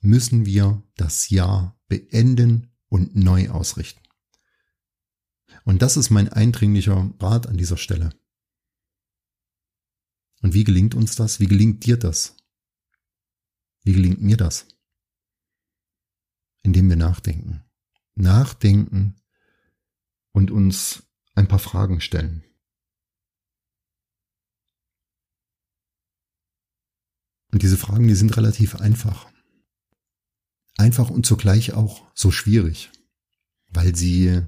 müssen 0.00 0.46
wir 0.46 0.82
das 0.96 1.30
Jahr 1.30 1.80
beenden 1.86 2.72
und 2.88 3.14
neu 3.14 3.50
ausrichten. 3.50 4.02
Und 5.62 5.80
das 5.80 5.96
ist 5.96 6.10
mein 6.10 6.28
eindringlicher 6.28 7.14
Rat 7.20 7.46
an 7.46 7.56
dieser 7.56 7.76
Stelle. 7.76 8.10
Und 10.42 10.54
wie 10.54 10.64
gelingt 10.64 10.96
uns 10.96 11.14
das? 11.14 11.38
Wie 11.38 11.46
gelingt 11.46 11.86
dir 11.86 11.96
das? 11.96 12.36
Wie 13.84 13.92
gelingt 13.92 14.20
mir 14.20 14.36
das? 14.36 14.66
Indem 16.66 16.88
wir 16.88 16.96
nachdenken. 16.96 17.62
Nachdenken 18.16 19.14
und 20.32 20.50
uns 20.50 21.04
ein 21.36 21.46
paar 21.46 21.60
Fragen 21.60 22.00
stellen. 22.00 22.42
Und 27.52 27.62
diese 27.62 27.76
Fragen, 27.76 28.08
die 28.08 28.16
sind 28.16 28.36
relativ 28.36 28.74
einfach. 28.74 29.28
Einfach 30.76 31.08
und 31.08 31.24
zugleich 31.24 31.72
auch 31.72 32.04
so 32.14 32.32
schwierig, 32.32 32.90
weil 33.68 33.94
sie 33.94 34.42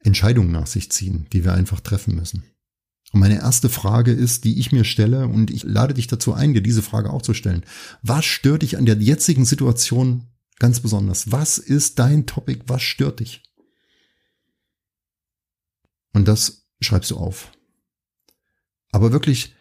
Entscheidungen 0.00 0.50
nach 0.50 0.66
sich 0.66 0.90
ziehen, 0.90 1.28
die 1.32 1.44
wir 1.44 1.54
einfach 1.54 1.78
treffen 1.78 2.16
müssen. 2.16 2.42
Und 3.12 3.20
meine 3.20 3.38
erste 3.38 3.68
Frage 3.68 4.10
ist, 4.10 4.42
die 4.42 4.58
ich 4.58 4.72
mir 4.72 4.82
stelle, 4.82 5.28
und 5.28 5.52
ich 5.52 5.62
lade 5.62 5.94
dich 5.94 6.08
dazu 6.08 6.32
ein, 6.32 6.52
dir 6.52 6.62
diese 6.62 6.82
Frage 6.82 7.10
auch 7.10 7.22
zu 7.22 7.32
stellen. 7.32 7.64
Was 8.02 8.24
stört 8.24 8.62
dich 8.62 8.76
an 8.76 8.86
der 8.86 8.96
jetzigen 8.96 9.44
Situation 9.44 10.26
ganz 10.62 10.78
besonders? 10.78 11.32
Was 11.32 11.58
ist 11.58 11.98
dein 11.98 12.24
Topic? 12.24 12.62
Was 12.68 12.82
stört 12.82 13.18
dich? 13.18 13.42
Und 16.12 16.28
das 16.28 16.68
schreibst 16.80 17.10
du 17.10 17.16
auf. 17.16 17.50
Aber 18.92 19.10
wirklich 19.10 19.56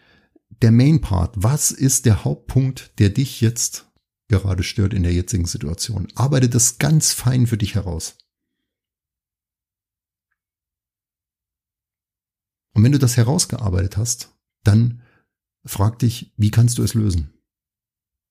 der 0.50 0.72
Main 0.72 1.02
Part. 1.02 1.34
Was 1.38 1.72
ist 1.72 2.06
der 2.06 2.24
Hauptpunkt, 2.24 3.00
der 3.00 3.10
dich 3.10 3.42
jetzt 3.42 3.92
gerade 4.28 4.62
stört 4.62 4.94
in 4.94 5.02
der 5.02 5.12
jetzigen 5.12 5.46
Situation? 5.46 6.08
Arbeite 6.14 6.50
das 6.50 6.78
ganz 6.78 7.14
fein 7.14 7.48
für 7.48 7.58
dich 7.58 7.74
heraus. 7.74 8.16
Und 12.76 12.84
wenn 12.84 12.92
du 12.92 13.00
das 13.00 13.18
herausgearbeitet 13.18 13.98
hast, 13.98 14.38
dann 14.64 15.02
frag 15.66 15.98
dich, 15.98 16.32
wie 16.38 16.52
kannst 16.52 16.78
du 16.78 16.84
es 16.84 16.94
lösen? 16.94 17.34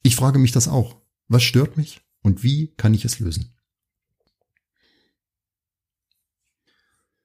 Ich 0.04 0.14
frage 0.14 0.38
mich 0.38 0.52
das 0.52 0.68
auch. 0.68 1.02
Was 1.26 1.42
stört 1.42 1.76
mich 1.76 2.00
und 2.22 2.42
wie 2.42 2.74
kann 2.76 2.94
ich 2.94 3.04
es 3.04 3.18
lösen? 3.18 3.54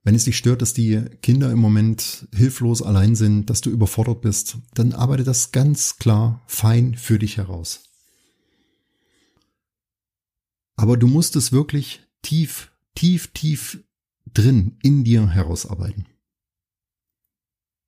Wenn 0.03 0.13
es 0.13 0.25
dich 0.25 0.38
stört, 0.38 0.62
dass 0.62 0.73
die 0.73 1.01
Kinder 1.23 1.51
im 1.51 1.58
Moment 1.58 2.27
hilflos 2.31 2.84
allein 2.84 3.15
sind, 3.15 3.49
dass 3.49 3.62
du 3.62 3.71
überfordert 3.71 4.21
bist, 4.21 4.60
dann 4.75 4.93
arbeite 4.93 5.23
das 5.23 5.51
ganz 5.51 5.97
klar 5.97 6.43
fein 6.45 6.93
für 6.93 7.17
dich 7.17 7.38
heraus. 7.38 7.81
Aber 10.75 10.95
du 10.95 11.08
musst 11.08 11.36
es 11.36 11.51
wirklich 11.51 12.03
tief, 12.21 12.71
tief, 12.93 13.27
tief 13.34 13.84
drin 14.31 14.77
in 14.84 15.03
dir 15.03 15.29
herausarbeiten. 15.29 16.05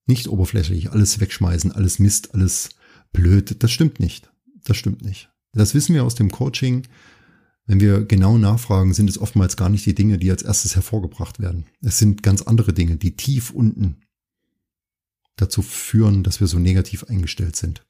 Nicht 0.07 0.27
oberflächlich, 0.27 0.91
alles 0.91 1.19
wegschmeißen, 1.19 1.71
alles 1.71 1.99
Mist, 1.99 2.33
alles 2.33 2.69
blöd. 3.11 3.61
Das 3.61 3.71
stimmt 3.71 3.99
nicht. 3.99 4.31
Das 4.63 4.77
stimmt 4.77 5.03
nicht. 5.03 5.29
Das 5.53 5.73
wissen 5.73 5.95
wir 5.95 6.03
aus 6.03 6.15
dem 6.15 6.31
Coaching. 6.31 6.87
Wenn 7.65 7.79
wir 7.79 8.05
genau 8.05 8.37
nachfragen, 8.37 8.93
sind 8.93 9.09
es 9.09 9.17
oftmals 9.17 9.57
gar 9.57 9.69
nicht 9.69 9.85
die 9.85 9.95
Dinge, 9.95 10.17
die 10.17 10.31
als 10.31 10.43
erstes 10.43 10.75
hervorgebracht 10.75 11.39
werden. 11.39 11.65
Es 11.81 11.97
sind 11.97 12.23
ganz 12.23 12.41
andere 12.41 12.73
Dinge, 12.73 12.95
die 12.97 13.15
tief 13.15 13.51
unten 13.51 14.01
dazu 15.35 15.61
führen, 15.61 16.23
dass 16.23 16.39
wir 16.39 16.47
so 16.47 16.59
negativ 16.59 17.03
eingestellt 17.03 17.55
sind. 17.55 17.85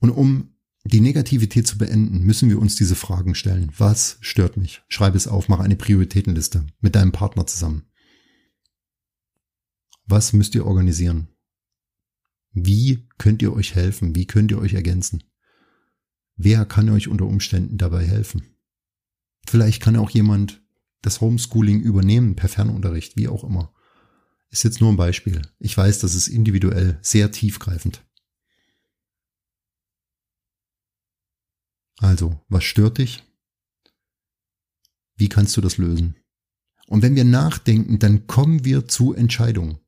Und 0.00 0.10
um 0.10 0.54
die 0.84 1.00
Negativität 1.00 1.66
zu 1.66 1.76
beenden, 1.76 2.22
müssen 2.22 2.48
wir 2.48 2.58
uns 2.58 2.76
diese 2.76 2.94
Fragen 2.94 3.34
stellen. 3.34 3.70
Was 3.76 4.16
stört 4.20 4.56
mich? 4.56 4.82
Schreibe 4.88 5.16
es 5.16 5.28
auf, 5.28 5.48
mach 5.48 5.60
eine 5.60 5.76
Prioritätenliste 5.76 6.66
mit 6.80 6.94
deinem 6.94 7.12
Partner 7.12 7.46
zusammen. 7.46 7.84
Was 10.06 10.32
müsst 10.32 10.54
ihr 10.54 10.64
organisieren? 10.64 11.28
Wie 12.52 13.06
könnt 13.18 13.42
ihr 13.42 13.52
euch 13.52 13.74
helfen? 13.74 14.14
Wie 14.14 14.26
könnt 14.26 14.50
ihr 14.50 14.58
euch 14.58 14.72
ergänzen? 14.72 15.22
Wer 16.40 16.64
kann 16.64 16.88
euch 16.88 17.08
unter 17.08 17.26
Umständen 17.26 17.78
dabei 17.78 18.06
helfen? 18.06 18.46
Vielleicht 19.46 19.82
kann 19.82 19.96
auch 19.96 20.10
jemand 20.10 20.62
das 21.02 21.20
Homeschooling 21.20 21.80
übernehmen 21.80 22.36
per 22.36 22.48
Fernunterricht, 22.48 23.16
wie 23.16 23.26
auch 23.26 23.42
immer. 23.42 23.74
Ist 24.48 24.62
jetzt 24.62 24.80
nur 24.80 24.90
ein 24.90 24.96
Beispiel. 24.96 25.42
Ich 25.58 25.76
weiß, 25.76 25.98
das 25.98 26.14
ist 26.14 26.28
individuell 26.28 26.98
sehr 27.02 27.32
tiefgreifend. 27.32 28.06
Also, 31.98 32.40
was 32.48 32.62
stört 32.62 32.98
dich? 32.98 33.24
Wie 35.16 35.28
kannst 35.28 35.56
du 35.56 35.60
das 35.60 35.76
lösen? 35.76 36.14
Und 36.86 37.02
wenn 37.02 37.16
wir 37.16 37.24
nachdenken, 37.24 37.98
dann 37.98 38.28
kommen 38.28 38.64
wir 38.64 38.86
zu 38.86 39.12
Entscheidungen. 39.12 39.80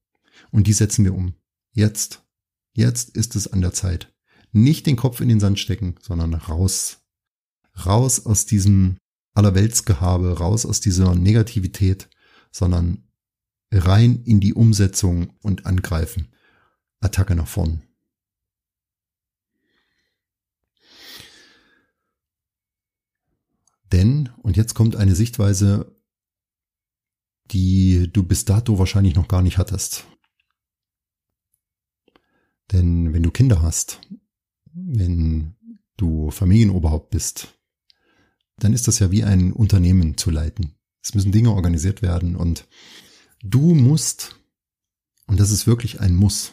Und 0.50 0.66
die 0.66 0.72
setzen 0.72 1.04
wir 1.04 1.14
um. 1.14 1.36
Jetzt. 1.70 2.24
Jetzt 2.72 3.10
ist 3.10 3.36
es 3.36 3.46
an 3.46 3.60
der 3.60 3.72
Zeit. 3.72 4.12
Nicht 4.52 4.86
den 4.86 4.96
Kopf 4.96 5.20
in 5.20 5.28
den 5.28 5.40
Sand 5.40 5.58
stecken, 5.58 5.96
sondern 6.00 6.34
raus. 6.34 6.98
Raus 7.86 8.26
aus 8.26 8.46
diesem 8.46 8.96
Allerweltsgehabe, 9.34 10.38
raus 10.38 10.66
aus 10.66 10.80
dieser 10.80 11.14
Negativität, 11.14 12.08
sondern 12.50 13.08
rein 13.72 14.22
in 14.24 14.40
die 14.40 14.54
Umsetzung 14.54 15.34
und 15.42 15.66
angreifen. 15.66 16.28
Attacke 17.00 17.34
nach 17.34 17.46
vorn. 17.46 17.82
Denn, 23.92 24.30
und 24.42 24.56
jetzt 24.56 24.74
kommt 24.74 24.96
eine 24.96 25.14
Sichtweise, 25.14 25.96
die 27.50 28.08
du 28.12 28.22
bis 28.22 28.44
dato 28.44 28.78
wahrscheinlich 28.78 29.14
noch 29.14 29.26
gar 29.26 29.42
nicht 29.42 29.58
hattest. 29.58 30.06
Denn 32.70 33.12
wenn 33.12 33.22
du 33.22 33.32
Kinder 33.32 33.62
hast, 33.62 34.00
wenn 34.74 35.54
du 35.96 36.30
Familienoberhaupt 36.30 37.10
bist, 37.10 37.58
dann 38.58 38.72
ist 38.72 38.88
das 38.88 38.98
ja 38.98 39.10
wie 39.10 39.24
ein 39.24 39.52
Unternehmen 39.52 40.16
zu 40.16 40.30
leiten. 40.30 40.74
Es 41.02 41.14
müssen 41.14 41.32
Dinge 41.32 41.52
organisiert 41.52 42.02
werden 42.02 42.36
und 42.36 42.66
du 43.42 43.74
musst, 43.74 44.36
und 45.26 45.40
das 45.40 45.50
ist 45.50 45.66
wirklich 45.66 46.00
ein 46.00 46.14
Muss, 46.14 46.52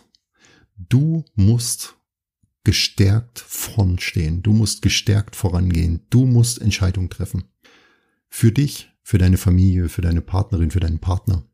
du 0.78 1.26
musst 1.36 1.96
gestärkt 2.64 3.40
vorn 3.40 4.00
stehen, 4.00 4.44
du 4.44 4.54
musst 4.54 4.82
gestärkt 4.82 5.36
vorangehen, 5.36 6.02
du 6.10 6.26
musst 6.26 6.62
Entscheidungen 6.62 7.10
treffen. 7.10 7.46
Für 8.30 8.52
dich, 8.52 8.90
für 9.04 9.18
deine 9.18 9.38
Familie, 9.38 9.90
für 9.90 10.02
deine 10.02 10.22
Partnerin, 10.22 10.72
für 10.72 10.82
deinen 10.82 11.00
Partner, 11.00 11.46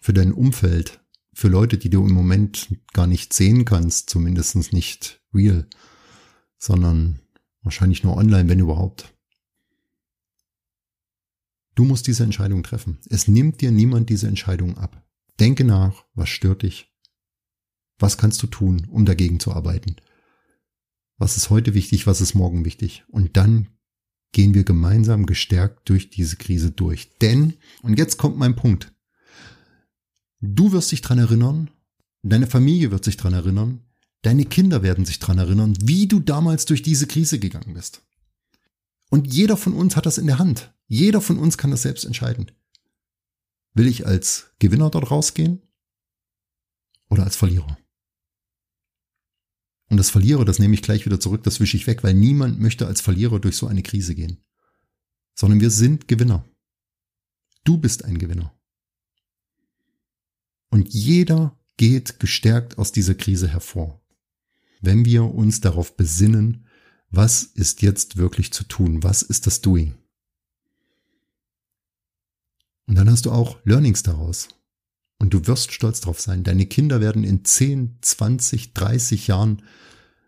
für 0.00 0.12
dein 0.12 0.32
Umfeld, 0.32 1.00
für 1.32 1.48
Leute, 1.48 1.76
die 1.76 1.90
du 1.90 2.06
im 2.06 2.12
Moment 2.12 2.68
gar 2.92 3.08
nicht 3.08 3.32
sehen 3.32 3.64
kannst, 3.64 4.10
zumindest 4.10 4.72
nicht 4.72 5.20
real, 5.34 5.66
sondern 6.64 7.20
wahrscheinlich 7.62 8.04
nur 8.04 8.16
online, 8.16 8.48
wenn 8.48 8.58
überhaupt. 8.58 9.14
Du 11.74 11.84
musst 11.84 12.06
diese 12.06 12.24
Entscheidung 12.24 12.62
treffen. 12.62 12.98
Es 13.10 13.28
nimmt 13.28 13.60
dir 13.60 13.70
niemand 13.70 14.08
diese 14.08 14.28
Entscheidung 14.28 14.78
ab. 14.78 15.04
Denke 15.38 15.64
nach, 15.64 16.04
was 16.14 16.28
stört 16.28 16.62
dich 16.62 16.90
Was 17.98 18.18
kannst 18.18 18.42
du 18.42 18.46
tun, 18.48 18.88
um 18.90 19.04
dagegen 19.04 19.38
zu 19.40 19.52
arbeiten? 19.52 19.96
Was 21.16 21.36
ist 21.36 21.50
heute 21.50 21.74
wichtig? 21.74 22.06
Was 22.06 22.20
ist 22.20 22.34
morgen 22.34 22.64
wichtig? 22.64 23.04
Und 23.08 23.36
dann 23.36 23.68
gehen 24.32 24.54
wir 24.54 24.64
gemeinsam 24.64 25.26
gestärkt 25.26 25.88
durch 25.88 26.10
diese 26.10 26.36
Krise 26.36 26.72
durch. 26.72 27.16
Denn, 27.18 27.54
und 27.82 27.98
jetzt 27.98 28.16
kommt 28.16 28.36
mein 28.36 28.56
Punkt, 28.56 28.92
du 30.40 30.72
wirst 30.72 30.90
dich 30.90 31.02
dran 31.02 31.18
erinnern, 31.18 31.70
deine 32.22 32.48
Familie 32.48 32.90
wird 32.90 33.04
sich 33.04 33.16
dran 33.16 33.32
erinnern, 33.32 33.84
deine 34.26 34.44
Kinder 34.44 34.82
werden 34.82 35.04
sich 35.04 35.18
dran 35.18 35.38
erinnern, 35.38 35.76
wie 35.80 36.06
du 36.06 36.20
damals 36.20 36.64
durch 36.64 36.82
diese 36.82 37.06
Krise 37.06 37.38
gegangen 37.38 37.74
bist. 37.74 38.02
Und 39.10 39.32
jeder 39.32 39.56
von 39.56 39.74
uns 39.74 39.96
hat 39.96 40.06
das 40.06 40.18
in 40.18 40.26
der 40.26 40.38
Hand. 40.38 40.74
Jeder 40.86 41.20
von 41.20 41.38
uns 41.38 41.58
kann 41.58 41.70
das 41.70 41.82
selbst 41.82 42.04
entscheiden. 42.04 42.50
Will 43.74 43.86
ich 43.86 44.06
als 44.06 44.50
Gewinner 44.58 44.90
dort 44.90 45.10
rausgehen 45.10 45.62
oder 47.08 47.24
als 47.24 47.36
Verlierer? 47.36 47.78
Und 49.90 49.98
das 49.98 50.10
Verlierer, 50.10 50.44
das 50.44 50.58
nehme 50.58 50.74
ich 50.74 50.82
gleich 50.82 51.04
wieder 51.04 51.20
zurück, 51.20 51.42
das 51.42 51.60
wische 51.60 51.76
ich 51.76 51.86
weg, 51.86 52.02
weil 52.02 52.14
niemand 52.14 52.60
möchte 52.60 52.86
als 52.86 53.00
Verlierer 53.00 53.38
durch 53.38 53.56
so 53.56 53.66
eine 53.66 53.82
Krise 53.82 54.14
gehen. 54.14 54.42
Sondern 55.34 55.60
wir 55.60 55.70
sind 55.70 56.08
Gewinner. 56.08 56.48
Du 57.64 57.78
bist 57.78 58.04
ein 58.04 58.18
Gewinner. 58.18 58.54
Und 60.70 60.92
jeder 60.92 61.58
geht 61.76 62.18
gestärkt 62.20 62.78
aus 62.78 62.92
dieser 62.92 63.14
Krise 63.14 63.48
hervor. 63.48 64.03
Wenn 64.84 65.04
wir 65.04 65.24
uns 65.24 65.60
darauf 65.60 65.96
besinnen, 65.96 66.66
was 67.10 67.42
ist 67.42 67.80
jetzt 67.80 68.16
wirklich 68.16 68.52
zu 68.52 68.64
tun? 68.64 69.02
Was 69.02 69.22
ist 69.22 69.46
das 69.46 69.60
Doing? 69.60 69.94
Und 72.86 72.96
dann 72.96 73.08
hast 73.10 73.24
du 73.24 73.30
auch 73.30 73.58
Learnings 73.64 74.02
daraus. 74.02 74.48
Und 75.18 75.32
du 75.32 75.46
wirst 75.46 75.72
stolz 75.72 76.02
drauf 76.02 76.20
sein. 76.20 76.44
Deine 76.44 76.66
Kinder 76.66 77.00
werden 77.00 77.24
in 77.24 77.44
10, 77.44 77.98
20, 78.02 78.74
30 78.74 79.26
Jahren 79.28 79.62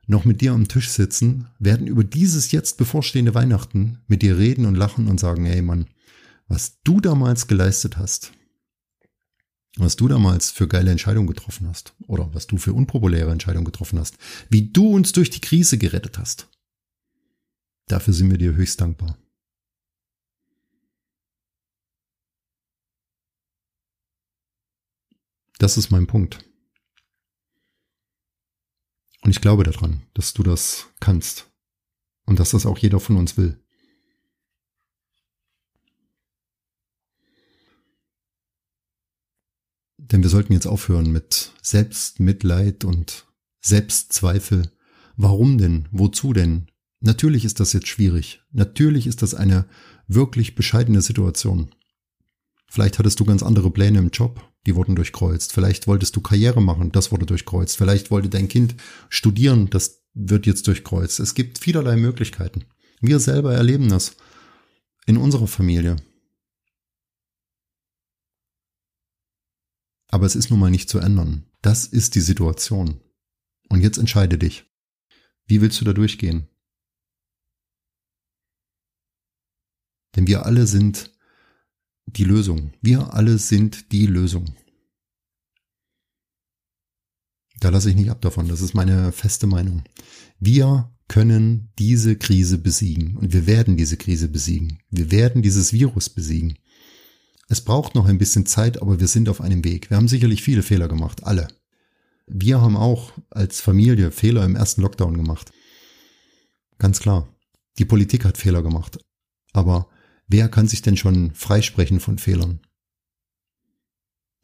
noch 0.06 0.24
mit 0.24 0.40
dir 0.40 0.52
am 0.52 0.68
Tisch 0.68 0.88
sitzen, 0.88 1.48
werden 1.58 1.86
über 1.86 2.04
dieses 2.04 2.52
jetzt 2.52 2.78
bevorstehende 2.78 3.34
Weihnachten 3.34 3.98
mit 4.06 4.22
dir 4.22 4.38
reden 4.38 4.64
und 4.64 4.76
lachen 4.76 5.08
und 5.08 5.20
sagen, 5.20 5.44
hey 5.44 5.60
Mann, 5.60 5.86
was 6.48 6.80
du 6.82 7.00
damals 7.00 7.48
geleistet 7.48 7.98
hast, 7.98 8.32
was 9.76 9.96
du 9.96 10.08
damals 10.08 10.50
für 10.50 10.68
geile 10.68 10.90
Entscheidungen 10.90 11.26
getroffen 11.26 11.68
hast 11.68 11.94
oder 12.06 12.32
was 12.34 12.46
du 12.46 12.56
für 12.56 12.72
unpopuläre 12.72 13.30
Entscheidungen 13.30 13.64
getroffen 13.64 13.98
hast, 13.98 14.16
wie 14.48 14.70
du 14.70 14.94
uns 14.94 15.12
durch 15.12 15.30
die 15.30 15.40
Krise 15.40 15.78
gerettet 15.78 16.18
hast. 16.18 16.48
Dafür 17.86 18.14
sind 18.14 18.30
wir 18.30 18.38
dir 18.38 18.54
höchst 18.54 18.80
dankbar. 18.80 19.18
Das 25.58 25.76
ist 25.76 25.90
mein 25.90 26.06
Punkt. 26.06 26.44
Und 29.22 29.30
ich 29.30 29.40
glaube 29.40 29.64
daran, 29.64 30.02
dass 30.14 30.34
du 30.34 30.42
das 30.42 30.88
kannst. 31.00 31.50
Und 32.26 32.38
dass 32.40 32.50
das 32.50 32.66
auch 32.66 32.78
jeder 32.78 33.00
von 33.00 33.16
uns 33.16 33.36
will. 33.36 33.62
Denn 40.12 40.22
wir 40.22 40.30
sollten 40.30 40.52
jetzt 40.52 40.66
aufhören 40.66 41.10
mit 41.10 41.52
Selbstmitleid 41.62 42.84
und 42.84 43.26
Selbstzweifel. 43.60 44.70
Warum 45.16 45.58
denn? 45.58 45.88
Wozu 45.90 46.32
denn? 46.32 46.68
Natürlich 47.00 47.44
ist 47.44 47.60
das 47.60 47.72
jetzt 47.72 47.88
schwierig. 47.88 48.42
Natürlich 48.52 49.06
ist 49.06 49.22
das 49.22 49.34
eine 49.34 49.66
wirklich 50.06 50.54
bescheidene 50.54 51.02
Situation. 51.02 51.70
Vielleicht 52.68 52.98
hattest 52.98 53.20
du 53.20 53.24
ganz 53.24 53.42
andere 53.42 53.70
Pläne 53.70 53.98
im 53.98 54.10
Job, 54.10 54.42
die 54.66 54.74
wurden 54.74 54.96
durchkreuzt. 54.96 55.52
Vielleicht 55.52 55.86
wolltest 55.86 56.16
du 56.16 56.20
Karriere 56.20 56.60
machen, 56.60 56.92
das 56.92 57.12
wurde 57.12 57.26
durchkreuzt. 57.26 57.76
Vielleicht 57.76 58.10
wollte 58.10 58.28
dein 58.28 58.48
Kind 58.48 58.74
studieren, 59.08 59.70
das 59.70 60.02
wird 60.14 60.46
jetzt 60.46 60.66
durchkreuzt. 60.66 61.20
Es 61.20 61.34
gibt 61.34 61.58
vielerlei 61.58 61.96
Möglichkeiten. 61.96 62.64
Wir 63.00 63.20
selber 63.20 63.54
erleben 63.54 63.88
das 63.88 64.16
in 65.06 65.16
unserer 65.16 65.46
Familie. 65.46 65.96
Aber 70.08 70.26
es 70.26 70.36
ist 70.36 70.50
nun 70.50 70.60
mal 70.60 70.70
nicht 70.70 70.88
zu 70.88 70.98
ändern. 70.98 71.46
Das 71.62 71.86
ist 71.86 72.14
die 72.14 72.20
Situation. 72.20 73.00
Und 73.68 73.80
jetzt 73.80 73.98
entscheide 73.98 74.38
dich. 74.38 74.64
Wie 75.46 75.60
willst 75.60 75.80
du 75.80 75.84
da 75.84 75.92
durchgehen? 75.92 76.48
Denn 80.14 80.26
wir 80.26 80.46
alle 80.46 80.66
sind 80.66 81.12
die 82.06 82.24
Lösung. 82.24 82.72
Wir 82.80 83.14
alle 83.14 83.38
sind 83.38 83.92
die 83.92 84.06
Lösung. 84.06 84.56
Da 87.60 87.70
lasse 87.70 87.90
ich 87.90 87.96
nicht 87.96 88.10
ab 88.10 88.20
davon. 88.20 88.48
Das 88.48 88.60
ist 88.60 88.74
meine 88.74 89.12
feste 89.12 89.46
Meinung. 89.46 89.82
Wir 90.38 90.92
können 91.08 91.70
diese 91.78 92.16
Krise 92.16 92.58
besiegen 92.58 93.16
und 93.16 93.32
wir 93.32 93.46
werden 93.46 93.76
diese 93.76 93.96
Krise 93.96 94.28
besiegen. 94.28 94.78
Wir 94.90 95.10
werden 95.10 95.42
dieses 95.42 95.72
Virus 95.72 96.10
besiegen. 96.10 96.58
Es 97.48 97.60
braucht 97.62 97.94
noch 97.94 98.06
ein 98.06 98.18
bisschen 98.18 98.46
Zeit, 98.46 98.82
aber 98.82 98.98
wir 99.00 99.08
sind 99.08 99.28
auf 99.28 99.40
einem 99.40 99.64
Weg. 99.64 99.90
Wir 99.90 99.96
haben 99.96 100.08
sicherlich 100.08 100.42
viele 100.42 100.62
Fehler 100.62 100.88
gemacht, 100.88 101.24
alle. 101.24 101.48
Wir 102.26 102.60
haben 102.60 102.76
auch 102.76 103.12
als 103.30 103.60
Familie 103.60 104.10
Fehler 104.10 104.44
im 104.44 104.56
ersten 104.56 104.82
Lockdown 104.82 105.16
gemacht. 105.16 105.52
Ganz 106.78 106.98
klar. 106.98 107.28
Die 107.78 107.84
Politik 107.84 108.24
hat 108.24 108.36
Fehler 108.36 108.62
gemacht. 108.62 108.98
Aber 109.52 109.88
Wer 110.28 110.48
kann 110.48 110.66
sich 110.66 110.82
denn 110.82 110.96
schon 110.96 111.32
freisprechen 111.34 112.00
von 112.00 112.18
Fehlern? 112.18 112.60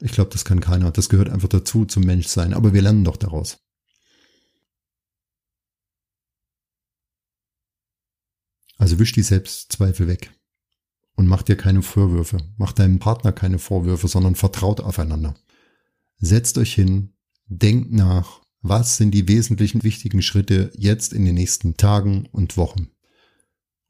Ich 0.00 0.12
glaube, 0.12 0.30
das 0.30 0.44
kann 0.44 0.60
keiner. 0.60 0.90
Das 0.92 1.08
gehört 1.08 1.28
einfach 1.28 1.48
dazu 1.48 1.84
zum 1.84 2.04
Menschsein. 2.04 2.54
Aber 2.54 2.72
wir 2.72 2.82
lernen 2.82 3.04
doch 3.04 3.16
daraus. 3.16 3.58
Also 8.78 8.98
wisch 8.98 9.12
die 9.12 9.22
Selbstzweifel 9.22 10.08
weg. 10.08 10.32
Und 11.14 11.26
mach 11.26 11.42
dir 11.42 11.56
keine 11.56 11.82
Vorwürfe. 11.82 12.38
Mach 12.56 12.72
deinem 12.72 12.98
Partner 12.98 13.32
keine 13.32 13.58
Vorwürfe, 13.58 14.08
sondern 14.08 14.34
vertraut 14.34 14.80
aufeinander. 14.80 15.34
Setzt 16.18 16.56
euch 16.58 16.74
hin, 16.74 17.12
denkt 17.46 17.92
nach, 17.92 18.40
was 18.62 18.96
sind 18.96 19.10
die 19.12 19.28
wesentlichen 19.28 19.82
wichtigen 19.82 20.22
Schritte 20.22 20.70
jetzt 20.76 21.12
in 21.12 21.24
den 21.24 21.34
nächsten 21.34 21.76
Tagen 21.76 22.26
und 22.32 22.56
Wochen. 22.56 22.88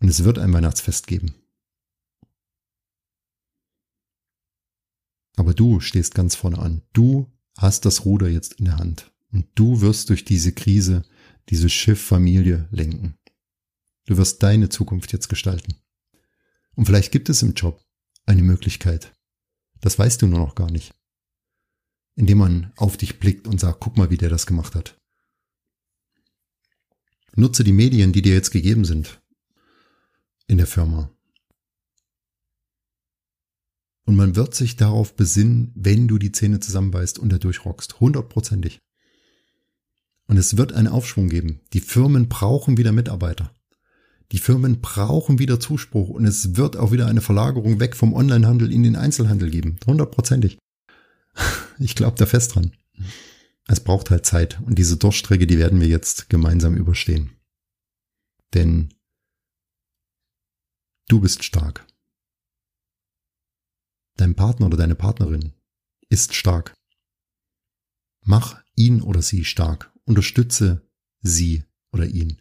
Und 0.01 0.09
es 0.09 0.25
wird 0.25 0.39
ein 0.39 0.53
Weihnachtsfest 0.53 1.07
geben. 1.07 1.35
Aber 5.37 5.55
du 5.55 5.81
stehst 5.81 6.15
ganz 6.15 6.35
vorne 6.35 6.59
an. 6.59 6.83
Du 6.93 7.31
hast 7.57 7.85
das 7.85 8.05
Ruder 8.05 8.29
jetzt 8.29 8.55
in 8.55 8.65
der 8.67 8.79
Hand. 8.79 9.13
Und 9.33 9.47
du 9.55 9.81
wirst 9.81 10.09
durch 10.11 10.25
diese 10.25 10.53
Krise 10.53 11.05
diese 11.49 11.69
Schifffamilie 11.69 12.69
lenken. 12.71 13.17
Du 14.07 14.17
wirst 14.17 14.43
deine 14.43 14.69
Zukunft 14.69 15.13
jetzt 15.13 15.29
gestalten. 15.29 15.77
Und 16.75 16.87
vielleicht 16.87 17.13
gibt 17.13 17.29
es 17.29 17.43
im 17.43 17.55
Job 17.55 17.83
eine 18.27 18.43
Möglichkeit. 18.43 19.13
Das 19.81 19.99
weißt 19.99 20.23
du 20.23 20.27
nur 20.27 20.39
noch 20.39 20.55
gar 20.55 20.71
nicht. 20.71 20.95
Indem 22.15 22.39
man 22.39 22.73
auf 22.77 22.97
dich 22.97 23.19
blickt 23.19 23.47
und 23.47 23.61
sagt, 23.61 23.81
guck 23.81 23.97
mal, 23.97 24.11
wie 24.11 24.17
der 24.17 24.31
das 24.31 24.47
gemacht 24.47 24.75
hat. 24.75 24.99
Nutze 27.35 27.65
die 27.65 27.73
Medien, 27.73 28.13
die 28.13 28.23
dir 28.23 28.35
jetzt 28.35 28.51
gegeben 28.51 28.85
sind 28.85 29.21
in 30.47 30.59
der 30.59 30.67
Firma. 30.67 31.11
Und 34.05 34.17
man 34.17 34.37
wird 34.37 34.55
sich 34.55 34.77
darauf 34.77 35.15
besinnen, 35.17 35.73
wenn 35.75 36.09
du 36.09 36.19
die 36.19 36.33
Zähne 36.33 36.61
zusammenbeißt 36.61 37.19
und 37.19 37.31
da 37.31 37.39
durchrockst. 37.39 38.01
Hundertprozentig. 38.01 38.81
Und 40.27 40.37
es 40.37 40.57
wird 40.57 40.73
einen 40.73 40.89
Aufschwung 40.89 41.29
geben. 41.29 41.61
Die 41.73 41.81
Firmen 41.81 42.29
brauchen 42.29 42.77
wieder 42.77 42.93
Mitarbeiter. 42.93 43.55
Die 44.33 44.39
Firmen 44.39 44.81
brauchen 44.81 45.39
wieder 45.39 45.61
Zuspruch 45.61 46.09
und 46.09 46.25
es 46.25 46.57
wird 46.57 46.79
auch 46.79 46.91
wieder 46.91 47.07
eine 47.07 47.21
Verlagerung 47.21 47.81
weg 47.81 47.95
vom 47.95 48.15
Onlinehandel 48.15 48.73
in 48.73 48.83
den 48.83 48.97
Einzelhandel 48.97 49.51
geben. 49.51 49.79
Hundertprozentig. 49.87 50.59
Ich 51.79 51.97
glaube 51.97 52.17
da 52.17 52.27
fest 52.27 52.55
dran. 52.55 52.77
Es 53.67 53.81
braucht 53.81 54.11
halt 54.11 54.25
Zeit 54.25 54.61
und 54.61 54.79
diese 54.79 54.99
Durchstrecke, 54.99 55.47
die 55.49 55.59
werden 55.59 55.81
wir 55.81 55.89
jetzt 55.89 56.29
gemeinsam 56.29 56.77
überstehen. 56.77 57.31
Denn 58.55 58.95
du 61.09 61.21
bist 61.21 61.43
stark. 61.43 61.85
Dein 64.17 64.37
Partner 64.37 64.67
oder 64.67 64.77
deine 64.77 64.95
Partnerin 64.95 65.55
ist 66.09 66.35
stark. 66.35 66.75
Mach 68.25 68.63
ihn 68.77 69.01
oder 69.01 69.23
sie 69.23 69.45
stark. 69.45 69.91
Unterstütze 70.05 70.89
sie 71.23 71.65
oder 71.91 72.07
ihn. 72.07 72.41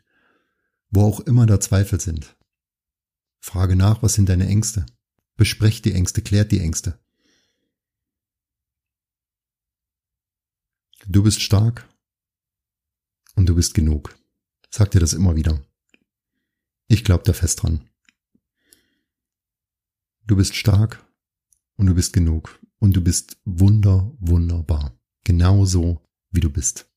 Wo 0.91 1.03
auch 1.03 1.21
immer 1.21 1.45
da 1.45 1.59
Zweifel 1.59 1.99
sind. 1.99 2.37
Frage 3.39 3.75
nach, 3.75 4.03
was 4.03 4.13
sind 4.13 4.29
deine 4.29 4.47
Ängste? 4.47 4.85
Besprecht 5.35 5.85
die 5.85 5.93
Ängste, 5.93 6.21
klärt 6.21 6.51
die 6.51 6.59
Ängste. 6.59 6.99
Du 11.07 11.23
bist 11.23 11.41
stark 11.41 11.87
und 13.35 13.47
du 13.47 13.55
bist 13.55 13.73
genug. 13.73 14.17
Sag 14.69 14.91
dir 14.91 14.99
das 14.99 15.13
immer 15.13 15.35
wieder. 15.35 15.65
Ich 16.87 17.03
glaube 17.03 17.23
da 17.23 17.33
fest 17.33 17.63
dran. 17.63 17.89
Du 20.27 20.35
bist 20.35 20.55
stark 20.55 21.03
und 21.77 21.87
du 21.87 21.95
bist 21.95 22.13
genug 22.13 22.59
und 22.79 22.93
du 22.95 23.01
bist 23.01 23.37
wunder, 23.45 24.13
wunderbar. 24.19 24.99
Genauso 25.23 26.05
wie 26.29 26.41
du 26.41 26.49
bist. 26.49 26.90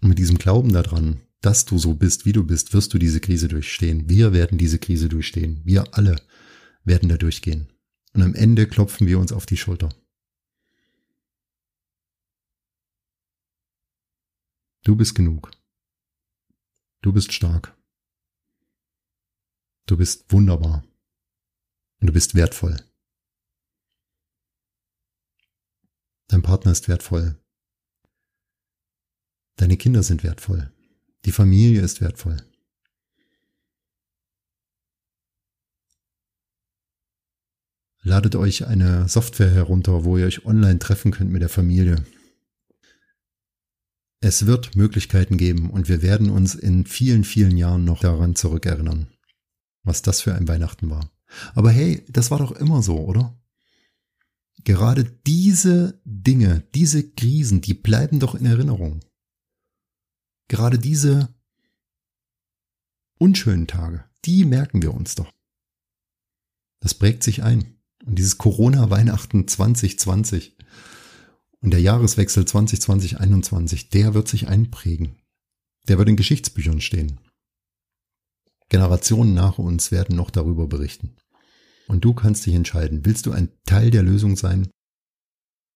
Und 0.00 0.10
mit 0.10 0.18
diesem 0.18 0.38
Glauben 0.38 0.72
daran, 0.72 1.20
dass 1.40 1.64
du 1.64 1.78
so 1.78 1.94
bist, 1.94 2.24
wie 2.24 2.32
du 2.32 2.44
bist, 2.44 2.72
wirst 2.72 2.92
du 2.94 2.98
diese 2.98 3.20
Krise 3.20 3.48
durchstehen. 3.48 4.08
Wir 4.08 4.32
werden 4.32 4.58
diese 4.58 4.78
Krise 4.78 5.08
durchstehen. 5.08 5.60
Wir 5.64 5.94
alle 5.94 6.16
werden 6.84 7.08
da 7.08 7.16
durchgehen. 7.16 7.68
Und 8.12 8.22
am 8.22 8.34
Ende 8.34 8.66
klopfen 8.66 9.06
wir 9.06 9.18
uns 9.18 9.32
auf 9.32 9.46
die 9.46 9.56
Schulter. 9.56 9.88
Du 14.84 14.96
bist 14.96 15.14
genug. 15.14 15.50
Du 17.02 17.12
bist 17.12 17.32
stark. 17.32 17.76
Du 19.86 19.96
bist 19.96 20.32
wunderbar. 20.32 20.84
Und 22.00 22.06
du 22.08 22.12
bist 22.12 22.34
wertvoll. 22.34 22.76
Dein 26.28 26.42
Partner 26.42 26.72
ist 26.72 26.88
wertvoll. 26.88 27.38
Deine 29.58 29.76
Kinder 29.76 30.04
sind 30.04 30.22
wertvoll. 30.22 30.70
Die 31.24 31.32
Familie 31.32 31.82
ist 31.82 32.00
wertvoll. 32.00 32.36
Ladet 38.02 38.36
euch 38.36 38.66
eine 38.66 39.08
Software 39.08 39.50
herunter, 39.50 40.04
wo 40.04 40.16
ihr 40.16 40.26
euch 40.26 40.46
online 40.46 40.78
treffen 40.78 41.10
könnt 41.10 41.32
mit 41.32 41.42
der 41.42 41.48
Familie. 41.48 42.04
Es 44.20 44.46
wird 44.46 44.76
Möglichkeiten 44.76 45.36
geben 45.36 45.70
und 45.70 45.88
wir 45.88 46.02
werden 46.02 46.30
uns 46.30 46.54
in 46.54 46.86
vielen, 46.86 47.24
vielen 47.24 47.56
Jahren 47.56 47.84
noch 47.84 48.00
daran 48.00 48.36
zurückerinnern, 48.36 49.08
was 49.82 50.02
das 50.02 50.20
für 50.20 50.34
ein 50.34 50.46
Weihnachten 50.46 50.88
war. 50.88 51.10
Aber 51.54 51.70
hey, 51.72 52.06
das 52.08 52.30
war 52.30 52.38
doch 52.38 52.52
immer 52.52 52.80
so, 52.80 53.00
oder? 53.00 53.36
Gerade 54.62 55.04
diese 55.26 56.00
Dinge, 56.04 56.62
diese 56.76 57.10
Krisen, 57.10 57.60
die 57.60 57.74
bleiben 57.74 58.20
doch 58.20 58.36
in 58.36 58.46
Erinnerung. 58.46 59.00
Gerade 60.48 60.78
diese 60.78 61.34
unschönen 63.18 63.66
Tage, 63.66 64.04
die 64.24 64.44
merken 64.44 64.82
wir 64.82 64.94
uns 64.94 65.14
doch. 65.14 65.32
Das 66.80 66.94
prägt 66.94 67.22
sich 67.22 67.42
ein. 67.42 67.78
Und 68.06 68.18
dieses 68.18 68.38
Corona-Weihnachten 68.38 69.46
2020 69.46 70.56
und 71.60 71.72
der 71.72 71.80
Jahreswechsel 71.80 72.44
2020-21, 72.44 73.90
der 73.90 74.14
wird 74.14 74.28
sich 74.28 74.48
einprägen. 74.48 75.16
Der 75.88 75.98
wird 75.98 76.08
in 76.08 76.16
Geschichtsbüchern 76.16 76.80
stehen. 76.80 77.20
Generationen 78.68 79.34
nach 79.34 79.58
uns 79.58 79.90
werden 79.90 80.16
noch 80.16 80.30
darüber 80.30 80.66
berichten. 80.66 81.16
Und 81.88 82.04
du 82.04 82.14
kannst 82.14 82.46
dich 82.46 82.54
entscheiden, 82.54 83.04
willst 83.04 83.26
du 83.26 83.32
ein 83.32 83.50
Teil 83.64 83.90
der 83.90 84.02
Lösung 84.02 84.36
sein 84.36 84.68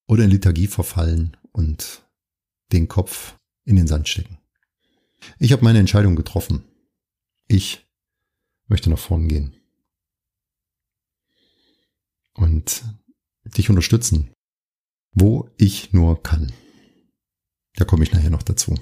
oder 0.06 0.24
in 0.24 0.30
Liturgie 0.30 0.66
verfallen 0.66 1.36
und 1.52 2.06
den 2.70 2.86
Kopf 2.86 3.36
in 3.64 3.76
den 3.76 3.86
Sand 3.86 4.08
stecken. 4.08 4.38
Ich 5.38 5.52
habe 5.52 5.64
meine 5.64 5.78
Entscheidung 5.78 6.16
getroffen. 6.16 6.64
Ich 7.48 7.86
möchte 8.66 8.90
nach 8.90 8.98
vorn 8.98 9.28
gehen 9.28 9.56
und 12.34 12.84
dich 13.44 13.68
unterstützen, 13.68 14.32
wo 15.12 15.50
ich 15.58 15.92
nur 15.92 16.22
kann. 16.22 16.52
Da 17.74 17.84
komme 17.84 18.04
ich 18.04 18.12
nachher 18.12 18.30
noch 18.30 18.42
dazu. 18.42 18.74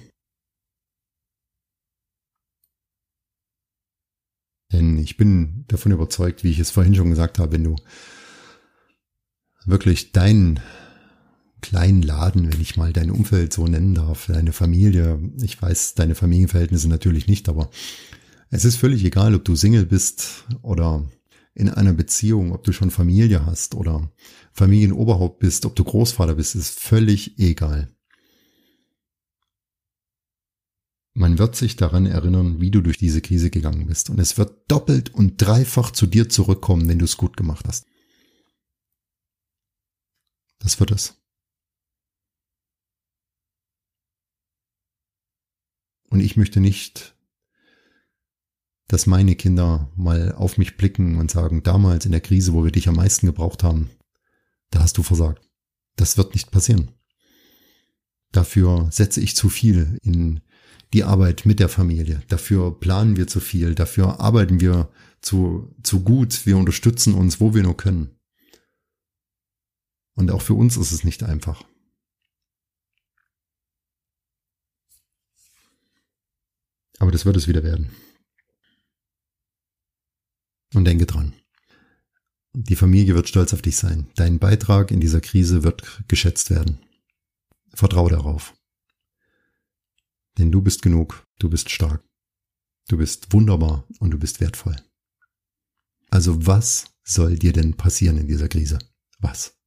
Denn 4.73 4.99
ich 4.99 5.17
bin 5.17 5.65
davon 5.67 5.93
überzeugt, 5.93 6.45
wie 6.45 6.51
ich 6.51 6.61
es 6.61 6.71
vorhin 6.71 6.95
schon 6.95 7.11
gesagt 7.11 7.39
habe, 7.39 7.53
wenn 7.53 7.65
du 7.65 7.77
wirklich 9.65 10.13
deinen 10.13 10.61
kleinen 11.61 12.03
Laden, 12.03 12.53
wenn 12.53 12.61
ich 12.61 12.77
mal 12.77 12.93
dein 12.93 13.11
Umfeld 13.11 13.53
so 13.53 13.67
nennen 13.67 13.95
darf, 13.95 14.27
deine 14.27 14.53
Familie, 14.53 15.19
ich 15.43 15.61
weiß 15.61 15.95
deine 15.95 16.15
Familienverhältnisse 16.15 16.89
natürlich 16.89 17.27
nicht, 17.27 17.49
aber 17.49 17.71
es 18.51 18.65
ist 18.65 18.77
völlig 18.77 19.05
egal, 19.05 19.35
ob 19.35 19.45
du 19.45 19.55
Single 19.55 19.87
bist 19.87 20.45
oder 20.63 21.09
in 21.55 21.69
einer 21.69 21.93
Beziehung, 21.93 22.53
ob 22.53 22.65
du 22.65 22.73
schon 22.73 22.91
Familie 22.91 23.45
hast 23.47 23.75
oder 23.75 24.11
Familienoberhaupt 24.53 25.39
bist, 25.39 25.67
ob 25.67 25.77
du 25.77 25.85
Großvater 25.85 26.35
bist, 26.35 26.55
ist 26.55 26.79
völlig 26.79 27.39
egal. 27.39 27.89
Man 31.13 31.39
wird 31.39 31.57
sich 31.57 31.77
daran 31.77 32.07
erinnern, 32.07 32.61
wie 32.61 32.71
du 32.71 32.81
durch 32.81 32.97
diese 32.97 33.21
Krise 33.21 33.51
gegangen 33.51 33.87
bist. 33.87 34.11
Und 34.11 34.19
es 34.21 34.39
wird 34.39 34.71
doppelt 34.71 35.13
und 35.13 35.43
dreifach 35.43 35.91
zu 35.91 36.07
dir 36.07 36.29
zurückkommen, 36.29 36.89
wenn 36.89 36.99
du 36.99 37.05
es 37.05 37.17
gut 37.17 37.37
gemacht 37.37 37.67
hast. 37.67 37.85
Das 40.61 40.79
wird 40.79 40.93
es. 40.93 41.20
Und 46.11 46.21
ich 46.21 46.37
möchte 46.37 46.61
nicht 46.61 47.15
dass 48.91 49.07
meine 49.07 49.37
Kinder 49.37 49.89
mal 49.95 50.33
auf 50.33 50.59
mich 50.59 50.77
blicken 50.77 51.17
und 51.19 51.31
sagen, 51.31 51.63
damals 51.63 52.07
in 52.07 52.13
der 52.13 52.21
Krise, 52.21 52.53
wo 52.53 52.65
wir 52.65 52.73
dich 52.73 52.89
am 52.89 52.97
meisten 52.97 53.27
gebraucht 53.27 53.63
haben, 53.63 53.89
da 54.71 54.81
hast 54.81 54.99
du 54.99 55.05
versagt. 55.05 55.49
Das 55.95 56.17
wird 56.17 56.35
nicht 56.35 56.51
passieren. 56.51 56.91
Dafür 58.33 58.89
setze 58.91 59.21
ich 59.21 59.37
zu 59.37 59.49
viel 59.49 59.99
in 60.03 60.41
die 60.93 61.05
Arbeit 61.05 61.47
mit 61.47 61.61
der 61.61 61.69
Familie. 61.69 62.23
Dafür 62.29 62.79
planen 62.81 63.17
wir 63.17 63.29
zu 63.29 63.39
viel. 63.39 63.77
Dafür 63.77 64.19
arbeiten 64.19 64.61
wir 64.61 64.91
zu, 65.21 65.73
zu 65.85 66.01
gut. 66.01 66.45
Wir 66.45 66.57
unterstützen 66.57 67.15
uns, 67.15 67.41
wo 67.41 67.55
wir 67.55 67.63
nur 67.63 67.77
können. 67.77 68.17
Und 70.17 70.33
auch 70.33 70.43
für 70.43 70.55
uns 70.55 70.77
ist 70.77 70.91
es 70.91 71.05
nicht 71.05 71.23
einfach. 71.23 71.65
Aber 77.01 77.11
das 77.11 77.25
wird 77.25 77.37
es 77.37 77.49
wieder 77.49 77.65
werden. 77.65 77.91
Und 80.75 80.85
denke 80.85 81.07
dran. 81.07 81.35
Die 82.53 82.77
Familie 82.77 83.15
wird 83.15 83.29
stolz 83.29 83.53
auf 83.55 83.63
dich 83.63 83.77
sein. 83.77 84.09
Dein 84.15 84.39
Beitrag 84.39 84.91
in 84.91 85.01
dieser 85.01 85.21
Krise 85.21 85.65
wird 85.65 86.05
geschätzt 86.09 86.51
werden. 86.51 86.79
Vertraue 87.75 88.11
darauf. 88.11 88.55
Denn 90.39 90.53
du 90.53 90.61
bist 90.61 90.83
genug, 90.83 91.27
du 91.39 91.49
bist 91.49 91.71
stark, 91.71 92.05
du 92.89 92.99
bist 92.99 93.33
wunderbar 93.33 93.87
und 93.99 94.11
du 94.11 94.19
bist 94.19 94.41
wertvoll. 94.41 94.77
Also 96.11 96.47
was 96.47 96.87
soll 97.03 97.39
dir 97.39 97.53
denn 97.53 97.77
passieren 97.77 98.19
in 98.19 98.29
dieser 98.29 98.49
Krise? 98.49 98.79
Was? 99.21 99.60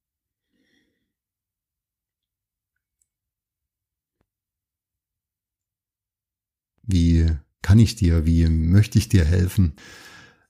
Wie 6.86 7.26
kann 7.62 7.78
ich 7.78 7.96
dir, 7.96 8.26
wie 8.26 8.46
möchte 8.46 8.98
ich 8.98 9.08
dir 9.08 9.24
helfen? 9.24 9.74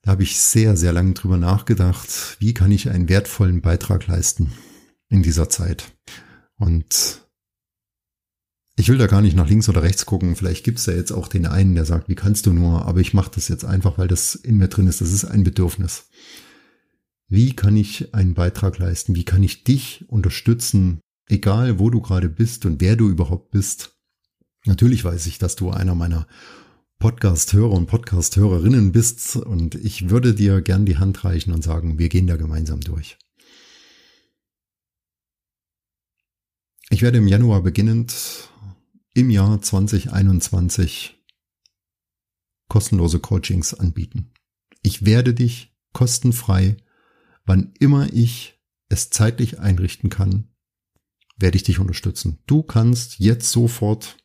Da 0.02 0.10
habe 0.12 0.22
ich 0.22 0.38
sehr, 0.38 0.76
sehr 0.76 0.92
lange 0.92 1.14
drüber 1.14 1.38
nachgedacht, 1.38 2.36
wie 2.38 2.52
kann 2.52 2.70
ich 2.70 2.90
einen 2.90 3.08
wertvollen 3.08 3.62
Beitrag 3.62 4.06
leisten 4.06 4.52
in 5.08 5.22
dieser 5.22 5.48
Zeit. 5.48 5.92
Und 6.56 7.24
ich 8.76 8.88
will 8.88 8.98
da 8.98 9.06
gar 9.06 9.22
nicht 9.22 9.36
nach 9.36 9.48
links 9.48 9.68
oder 9.68 9.82
rechts 9.82 10.04
gucken. 10.04 10.34
Vielleicht 10.34 10.64
gibt 10.64 10.78
es 10.78 10.86
ja 10.86 10.94
jetzt 10.94 11.12
auch 11.12 11.28
den 11.28 11.46
einen, 11.46 11.74
der 11.74 11.84
sagt, 11.84 12.08
wie 12.08 12.16
kannst 12.16 12.46
du 12.46 12.52
nur? 12.52 12.84
Aber 12.84 13.00
ich 13.00 13.14
mache 13.14 13.30
das 13.34 13.48
jetzt 13.48 13.64
einfach, 13.64 13.98
weil 13.98 14.08
das 14.08 14.34
in 14.34 14.58
mir 14.58 14.68
drin 14.68 14.88
ist. 14.88 15.00
Das 15.00 15.12
ist 15.12 15.24
ein 15.24 15.44
Bedürfnis. 15.44 16.08
Wie 17.28 17.54
kann 17.54 17.76
ich 17.76 18.14
einen 18.14 18.34
Beitrag 18.34 18.78
leisten? 18.78 19.14
Wie 19.14 19.24
kann 19.24 19.42
ich 19.42 19.64
dich 19.64 20.04
unterstützen, 20.08 21.00
egal 21.28 21.78
wo 21.78 21.88
du 21.88 22.00
gerade 22.00 22.28
bist 22.28 22.66
und 22.66 22.80
wer 22.80 22.96
du 22.96 23.08
überhaupt 23.08 23.50
bist? 23.52 23.93
Natürlich 24.66 25.04
weiß 25.04 25.26
ich, 25.26 25.38
dass 25.38 25.56
du 25.56 25.70
einer 25.70 25.94
meiner 25.94 26.26
Podcast-Hörer 26.98 27.72
und 27.72 27.86
Podcast-Hörerinnen 27.86 28.92
bist 28.92 29.36
und 29.36 29.74
ich 29.74 30.08
würde 30.08 30.34
dir 30.34 30.62
gern 30.62 30.86
die 30.86 30.96
Hand 30.96 31.24
reichen 31.24 31.52
und 31.52 31.62
sagen, 31.62 31.98
wir 31.98 32.08
gehen 32.08 32.26
da 32.26 32.36
gemeinsam 32.36 32.80
durch. 32.80 33.18
Ich 36.88 37.02
werde 37.02 37.18
im 37.18 37.28
Januar 37.28 37.62
beginnend 37.62 38.48
im 39.14 39.28
Jahr 39.28 39.60
2021 39.60 41.22
kostenlose 42.68 43.20
Coachings 43.20 43.74
anbieten. 43.74 44.32
Ich 44.82 45.04
werde 45.04 45.34
dich 45.34 45.76
kostenfrei, 45.92 46.76
wann 47.44 47.74
immer 47.80 48.12
ich 48.12 48.60
es 48.88 49.10
zeitlich 49.10 49.58
einrichten 49.58 50.08
kann, 50.08 50.48
werde 51.36 51.56
ich 51.56 51.64
dich 51.64 51.78
unterstützen. 51.78 52.38
Du 52.46 52.62
kannst 52.62 53.18
jetzt 53.18 53.50
sofort 53.50 54.16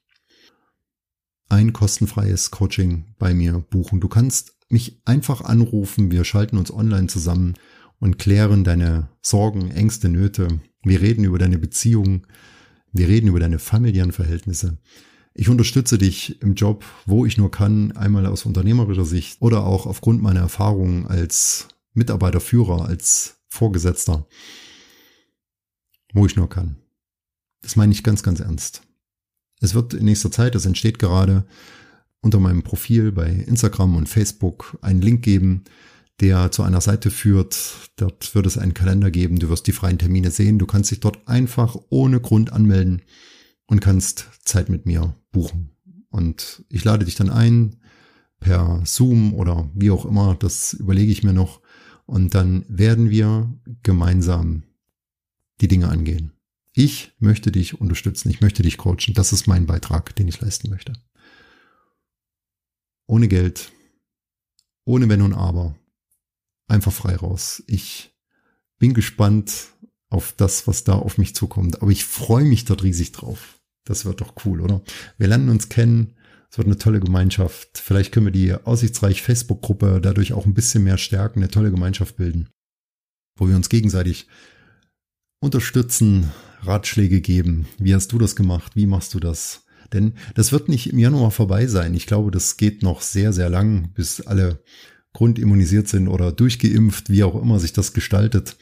ein 1.50 1.74
kostenfreies 1.74 2.52
Coaching 2.52 3.06
bei 3.18 3.34
mir 3.34 3.60
buchen. 3.60 4.00
Du 4.00 4.08
kannst 4.08 4.56
mich 4.70 5.02
einfach 5.06 5.42
anrufen, 5.42 6.12
wir 6.12 6.24
schalten 6.24 6.58
uns 6.58 6.72
online 6.72 7.08
zusammen 7.08 7.56
und 8.00 8.20
klären 8.20 8.64
deine 8.64 9.10
Sorgen, 9.22 9.72
Ängste, 9.72 10.10
Nöte. 10.10 10.62
Wir 10.84 11.02
reden 11.02 11.24
über 11.24 11.40
deine 11.40 11.58
Beziehungen, 11.58 12.28
wir 12.94 13.08
reden 13.08 13.28
über 13.28 13.40
deine 13.40 13.60
familiären 13.60 14.12
Verhältnisse. 14.12 14.78
Ich 15.34 15.50
unterstütze 15.50 15.98
dich 15.98 16.42
im 16.42 16.54
Job, 16.54 16.86
wo 17.06 17.26
ich 17.26 17.38
nur 17.38 17.52
kann, 17.52 17.92
einmal 17.94 18.26
aus 18.26 18.46
unternehmerischer 18.46 19.06
Sicht 19.06 19.42
oder 19.42 19.66
auch 19.66 19.86
aufgrund 19.86 20.22
meiner 20.22 20.42
Erfahrungen 20.42 21.08
als 21.08 21.68
Mitarbeiterführer, 21.94 22.86
als 22.86 23.42
Vorgesetzter, 23.48 24.28
wo 26.14 26.26
ich 26.26 26.36
nur 26.36 26.50
kann. 26.50 26.78
Das 27.62 27.76
meine 27.76 27.92
ich 27.92 28.04
ganz, 28.04 28.24
ganz 28.24 28.40
ernst. 28.40 28.82
Es 29.60 29.74
wird 29.74 29.94
in 29.94 30.06
nächster 30.06 30.32
Zeit, 30.32 30.56
es 30.56 30.66
entsteht 30.66 31.00
gerade 31.00 31.46
unter 32.22 32.40
meinem 32.40 32.64
Profil 32.64 33.12
bei 33.12 33.30
Instagram 33.30 33.96
und 33.96 34.10
Facebook 34.10 34.78
einen 34.82 35.02
Link 35.02 35.22
geben, 35.22 35.64
der 36.20 36.52
zu 36.52 36.64
einer 36.64 36.82
Seite 36.82 37.12
führt. 37.12 37.92
Dort 37.96 38.36
wird 38.36 38.46
es 38.46 38.58
einen 38.58 38.74
Kalender 38.74 39.12
geben. 39.12 39.40
Du 39.40 39.50
wirst 39.50 39.68
die 39.68 39.72
freien 39.72 39.98
Termine 39.98 40.32
sehen. 40.32 40.60
Du 40.60 40.66
kannst 40.66 40.92
dich 40.92 41.00
dort 41.00 41.28
einfach 41.28 41.78
ohne 41.90 42.20
Grund 42.20 42.52
anmelden 42.52 43.02
und 43.68 43.80
kannst 43.80 44.28
Zeit 44.44 44.70
mit 44.70 44.86
mir 44.86 45.16
buchen. 45.32 45.72
Und 46.10 46.64
ich 46.70 46.84
lade 46.84 47.06
dich 47.06 47.16
dann 47.16 47.30
ein 47.30 47.78
per 48.40 48.82
Zoom 48.86 49.34
oder 49.34 49.70
wie 49.74 49.92
auch 49.92 50.06
immer. 50.06 50.36
Das 50.36 50.74
überlege 50.74 51.12
ich 51.12 51.24
mir 51.24 51.34
noch. 51.34 51.62
Und 52.06 52.34
dann 52.34 52.66
werden 52.68 53.10
wir 53.10 53.54
gemeinsam 53.84 54.64
die 55.62 55.68
Dinge 55.68 55.90
angehen. 55.90 56.32
Ich 56.80 57.12
möchte 57.20 57.52
dich 57.52 57.82
unterstützen. 57.82 58.30
Ich 58.30 58.40
möchte 58.40 58.64
dich 58.64 58.78
coachen. 58.78 59.14
Das 59.14 59.34
ist 59.34 59.48
mein 59.48 59.66
Beitrag, 59.66 60.16
den 60.16 60.30
ich 60.30 60.40
leisten 60.40 60.70
möchte. 60.70 60.94
Ohne 63.06 63.28
Geld. 63.28 63.74
Ohne 64.86 65.10
Wenn 65.10 65.22
und 65.22 65.34
Aber 65.34 65.76
einfach 66.70 66.94
frei 66.94 67.18
raus. 67.18 67.62
Ich 67.68 68.16
bin 68.78 68.94
gespannt 68.94 69.74
auf 70.08 70.32
das, 70.38 70.68
was 70.68 70.86
da 70.86 70.94
auf 70.94 71.18
mich 71.18 71.36
zukommt. 71.36 71.82
Aber 71.82 71.92
ich 71.92 72.06
freue 72.06 72.46
mich 72.46 72.64
dort 72.64 72.82
riesig 72.82 73.12
drauf. 73.12 73.60
Das 73.84 74.06
wird 74.06 74.22
doch 74.22 74.46
cool, 74.46 74.62
oder? 74.62 74.82
Wir 75.18 75.28
lernen 75.28 75.50
uns 75.50 75.68
kennen. 75.68 76.16
Es 76.50 76.58
wird 76.58 76.68
eine 76.70 76.78
tolle 76.78 77.02
Gemeinschaft. 77.02 77.78
Vielleicht 77.78 78.14
können 78.14 78.28
wir 78.28 78.32
die 78.32 78.54
Aussichtsreich 78.54 79.22
Facebook-Gruppe 79.22 80.00
dadurch 80.02 80.32
auch 80.32 80.46
ein 80.46 80.54
bisschen 80.54 80.86
mehr 80.86 80.98
stärken, 80.98 81.40
eine 81.40 81.52
tolle 81.52 81.72
Gemeinschaft 81.72 82.16
bilden, 82.16 82.48
wo 83.36 83.50
wir 83.50 83.58
uns 83.58 83.68
gegenseitig 83.68 84.30
unterstützen, 85.40 86.32
Ratschläge 86.62 87.22
geben. 87.22 87.68
Wie 87.78 87.96
hast 87.96 88.12
du 88.12 88.18
das 88.18 88.36
gemacht? 88.36 88.76
Wie 88.76 88.86
machst 88.86 89.14
du 89.14 89.20
das? 89.20 89.66
Denn 89.94 90.14
das 90.36 90.52
wird 90.52 90.70
nicht 90.70 90.92
im 90.92 91.00
Januar 91.00 91.32
vorbei 91.32 91.68
sein. 91.68 91.94
Ich 91.94 92.06
glaube, 92.06 92.32
das 92.32 92.58
geht 92.58 92.84
noch 92.84 93.02
sehr, 93.02 93.34
sehr 93.34 93.50
lang, 93.50 93.92
bis 93.94 94.22
alle 94.22 94.64
grundimmunisiert 95.14 95.88
sind 95.88 96.08
oder 96.08 96.32
durchgeimpft, 96.32 97.10
wie 97.10 97.24
auch 97.24 97.42
immer 97.42 97.60
sich 97.60 97.74
das 97.74 97.94
gestaltet. 97.94 98.58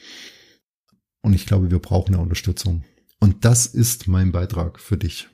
Und 1.20 1.34
ich 1.34 1.46
glaube, 1.46 1.70
wir 1.70 1.78
brauchen 1.78 2.14
eine 2.14 2.22
Unterstützung. 2.22 2.84
Und 3.20 3.44
das 3.44 3.66
ist 3.66 4.08
mein 4.08 4.32
Beitrag 4.32 4.80
für 4.80 4.96
dich. 4.96 5.28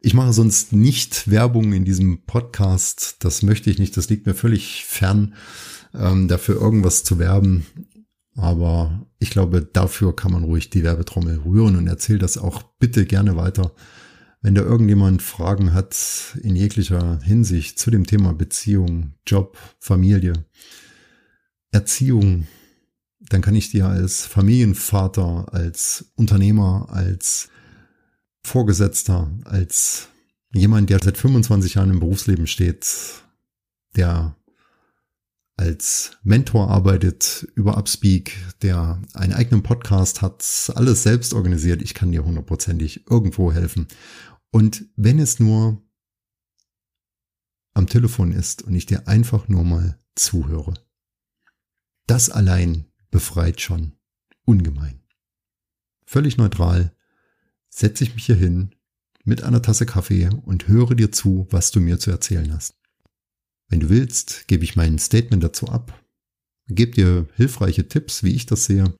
Ich 0.00 0.12
mache 0.12 0.32
sonst 0.32 0.72
nicht 0.72 1.30
Werbung 1.30 1.72
in 1.72 1.84
diesem 1.84 2.26
Podcast. 2.26 3.16
Das 3.20 3.42
möchte 3.42 3.70
ich 3.70 3.78
nicht. 3.78 3.96
Das 3.96 4.10
liegt 4.10 4.26
mir 4.26 4.34
völlig 4.34 4.84
fern, 4.84 5.34
ähm, 5.94 6.28
dafür 6.28 6.60
irgendwas 6.60 7.02
zu 7.02 7.18
werben. 7.18 7.66
Aber 8.36 9.06
ich 9.18 9.30
glaube, 9.30 9.62
dafür 9.62 10.14
kann 10.14 10.32
man 10.32 10.44
ruhig 10.44 10.68
die 10.70 10.82
Werbetrommel 10.82 11.40
rühren 11.44 11.76
und 11.76 11.86
erzähl 11.86 12.18
das 12.18 12.36
auch 12.36 12.62
bitte 12.78 13.06
gerne 13.06 13.36
weiter. 13.36 13.72
Wenn 14.42 14.54
da 14.54 14.62
irgendjemand 14.62 15.22
Fragen 15.22 15.72
hat 15.72 15.96
in 16.42 16.54
jeglicher 16.54 17.18
Hinsicht 17.22 17.78
zu 17.78 17.90
dem 17.90 18.06
Thema 18.06 18.34
Beziehung, 18.34 19.14
Job, 19.26 19.56
Familie, 19.78 20.34
Erziehung, 21.72 22.46
dann 23.20 23.40
kann 23.40 23.56
ich 23.56 23.70
dir 23.70 23.86
als 23.86 24.26
Familienvater, 24.26 25.52
als 25.52 26.12
Unternehmer, 26.14 26.88
als 26.90 27.48
Vorgesetzter, 28.44 29.30
als 29.44 30.08
jemand, 30.52 30.90
der 30.90 31.00
seit 31.02 31.16
25 31.16 31.74
Jahren 31.74 31.90
im 31.90 32.00
Berufsleben 32.00 32.46
steht, 32.46 32.86
der 33.96 34.36
als 35.56 36.18
Mentor 36.22 36.68
arbeitet 36.68 37.48
über 37.54 37.78
Upspeak, 37.78 38.36
der 38.62 39.00
einen 39.14 39.32
eigenen 39.32 39.62
Podcast 39.62 40.20
hat, 40.20 40.44
alles 40.74 41.02
selbst 41.02 41.32
organisiert. 41.32 41.80
Ich 41.80 41.94
kann 41.94 42.12
dir 42.12 42.24
hundertprozentig 42.24 43.08
irgendwo 43.08 43.52
helfen. 43.52 43.88
Und 44.50 44.84
wenn 44.96 45.18
es 45.18 45.40
nur 45.40 45.82
am 47.72 47.86
Telefon 47.86 48.32
ist 48.32 48.62
und 48.62 48.74
ich 48.74 48.86
dir 48.86 49.08
einfach 49.08 49.48
nur 49.48 49.64
mal 49.64 49.98
zuhöre, 50.14 50.74
das 52.06 52.30
allein 52.30 52.86
befreit 53.10 53.60
schon 53.60 53.92
ungemein. 54.44 55.00
Völlig 56.04 56.36
neutral 56.36 56.92
setze 57.68 58.04
ich 58.04 58.14
mich 58.14 58.26
hier 58.26 58.36
hin 58.36 58.74
mit 59.24 59.42
einer 59.42 59.60
Tasse 59.60 59.86
Kaffee 59.86 60.28
und 60.44 60.68
höre 60.68 60.94
dir 60.94 61.10
zu, 61.10 61.46
was 61.50 61.70
du 61.70 61.80
mir 61.80 61.98
zu 61.98 62.10
erzählen 62.10 62.52
hast. 62.52 62.78
Wenn 63.68 63.80
du 63.80 63.88
willst, 63.88 64.46
gebe 64.48 64.64
ich 64.64 64.76
mein 64.76 64.98
Statement 64.98 65.42
dazu 65.42 65.68
ab, 65.68 66.04
gebe 66.68 66.92
dir 66.92 67.28
hilfreiche 67.34 67.88
Tipps, 67.88 68.22
wie 68.22 68.34
ich 68.34 68.46
das 68.46 68.64
sehe. 68.64 68.94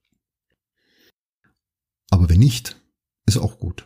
Aber 2.11 2.29
wenn 2.29 2.41
nicht, 2.41 2.81
ist 3.27 3.39
auch 3.39 3.59
gut 3.59 3.85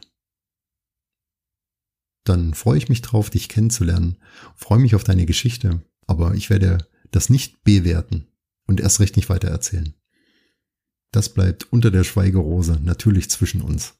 dann 2.30 2.54
freue 2.54 2.78
ich 2.78 2.88
mich 2.88 3.02
drauf, 3.02 3.28
dich 3.28 3.48
kennenzulernen, 3.48 4.16
freue 4.54 4.78
mich 4.78 4.94
auf 4.94 5.04
deine 5.04 5.26
Geschichte, 5.26 5.82
aber 6.06 6.34
ich 6.34 6.48
werde 6.48 6.86
das 7.10 7.28
nicht 7.28 7.64
bewerten 7.64 8.28
und 8.66 8.80
erst 8.80 9.00
recht 9.00 9.16
nicht 9.16 9.28
weiter 9.28 9.48
erzählen. 9.48 9.94
Das 11.12 11.34
bleibt 11.34 11.72
unter 11.72 11.90
der 11.90 12.04
Schweigerose 12.04 12.78
natürlich 12.80 13.30
zwischen 13.30 13.62
uns. 13.62 13.94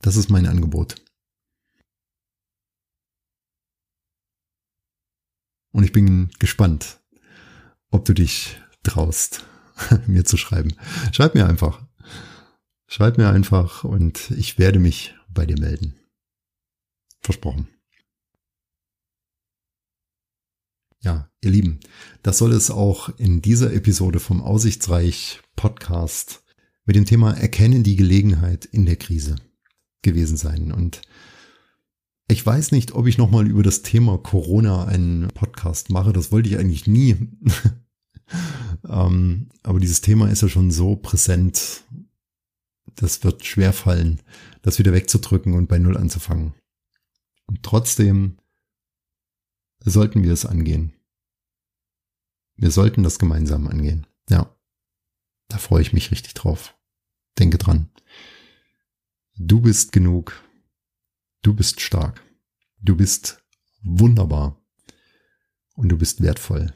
Das 0.00 0.16
ist 0.16 0.30
mein 0.30 0.46
Angebot. 0.46 0.96
Und 5.72 5.84
ich 5.84 5.92
bin 5.92 6.30
gespannt, 6.38 7.00
ob 7.90 8.04
du 8.04 8.14
dich 8.14 8.60
traust, 8.82 9.44
mir 10.06 10.24
zu 10.24 10.36
schreiben. 10.36 10.74
Schreib 11.12 11.34
mir 11.34 11.46
einfach. 11.46 11.82
Schreib 12.86 13.16
mir 13.16 13.30
einfach 13.30 13.84
und 13.84 14.30
ich 14.32 14.58
werde 14.58 14.78
mich 14.78 15.14
bei 15.28 15.46
dir 15.46 15.58
melden. 15.58 15.94
Versprochen. 17.20 17.68
Ja, 21.00 21.30
ihr 21.40 21.50
Lieben, 21.50 21.80
das 22.22 22.38
soll 22.38 22.52
es 22.52 22.70
auch 22.70 23.18
in 23.18 23.42
dieser 23.42 23.72
Episode 23.72 24.20
vom 24.20 24.40
Aussichtsreich 24.40 25.40
Podcast 25.56 26.44
mit 26.84 26.94
dem 26.96 27.06
Thema 27.06 27.32
Erkennen 27.32 27.82
die 27.82 27.96
Gelegenheit 27.96 28.66
in 28.66 28.86
der 28.86 28.96
Krise 28.96 29.36
gewesen 30.02 30.36
sein. 30.36 30.70
Und 30.70 31.02
ich 32.32 32.44
weiß 32.44 32.72
nicht, 32.72 32.92
ob 32.92 33.06
ich 33.06 33.18
nochmal 33.18 33.46
über 33.46 33.62
das 33.62 33.82
Thema 33.82 34.16
Corona 34.16 34.86
einen 34.86 35.28
Podcast 35.28 35.90
mache. 35.90 36.14
Das 36.14 36.32
wollte 36.32 36.48
ich 36.48 36.58
eigentlich 36.58 36.86
nie. 36.86 37.28
ähm, 38.88 39.50
aber 39.62 39.78
dieses 39.78 40.00
Thema 40.00 40.30
ist 40.30 40.40
ja 40.40 40.48
schon 40.48 40.70
so 40.70 40.96
präsent. 40.96 41.84
Das 42.94 43.22
wird 43.22 43.44
schwer 43.44 43.74
fallen, 43.74 44.20
das 44.62 44.78
wieder 44.78 44.94
wegzudrücken 44.94 45.52
und 45.52 45.68
bei 45.68 45.78
Null 45.78 45.96
anzufangen. 45.96 46.54
Und 47.46 47.62
trotzdem 47.62 48.38
sollten 49.84 50.22
wir 50.22 50.32
es 50.32 50.46
angehen. 50.46 50.94
Wir 52.56 52.70
sollten 52.70 53.02
das 53.02 53.18
gemeinsam 53.18 53.66
angehen. 53.66 54.06
Ja, 54.30 54.54
da 55.48 55.58
freue 55.58 55.82
ich 55.82 55.92
mich 55.92 56.10
richtig 56.10 56.32
drauf. 56.32 56.74
Denke 57.38 57.58
dran. 57.58 57.90
Du 59.36 59.60
bist 59.60 59.92
genug. 59.92 60.42
Du 61.42 61.54
bist 61.54 61.80
stark. 61.80 62.24
Du 62.80 62.96
bist 62.96 63.42
wunderbar. 63.82 64.60
Und 65.74 65.88
du 65.88 65.98
bist 65.98 66.22
wertvoll. 66.22 66.72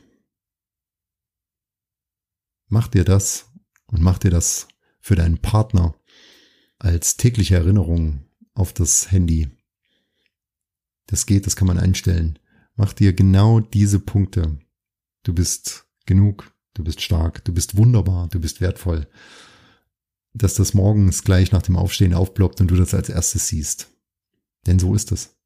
Mach 2.69 2.89
dir 2.89 3.05
das 3.05 3.51
und 3.87 4.03
mach 4.03 4.19
dir 4.19 4.31
das 4.31 4.69
für 5.01 5.15
deinen 5.15 5.39
Partner 5.39 5.95
als 6.79 7.17
tägliche 7.17 7.57
Erinnerung 7.57 8.25
auf 8.55 8.73
das 8.73 9.11
Handy 9.13 9.57
das 11.07 11.27
geht, 11.27 11.47
das 11.47 11.57
kann 11.57 11.69
man 11.69 11.79
einstellen. 11.79 12.39
Mach 12.75 12.93
dir 12.93 13.13
genau 13.13 13.61
diese 13.61 14.01
Punkte. 14.01 14.59
Du 15.23 15.33
bist 15.33 15.87
genug, 16.05 16.53
du 16.75 16.85
bist 16.85 17.01
stark, 17.01 17.45
du 17.45 17.55
bist 17.55 17.77
wunderbar, 17.77 18.29
du 18.29 18.41
bist 18.41 18.61
wertvoll. 18.61 19.09
Dass 20.35 20.55
das 20.55 20.75
morgens 20.75 21.23
gleich 21.25 21.53
nach 21.53 21.63
dem 21.63 21.77
Aufstehen 21.77 22.13
aufploppt 22.13 22.61
und 22.61 22.71
du 22.71 22.77
das 22.77 22.93
als 22.93 23.09
erstes 23.09 23.49
siehst. 23.49 23.91
Denn 24.67 24.79
so 24.79 24.95
ist 24.95 25.13
es. 25.13 25.37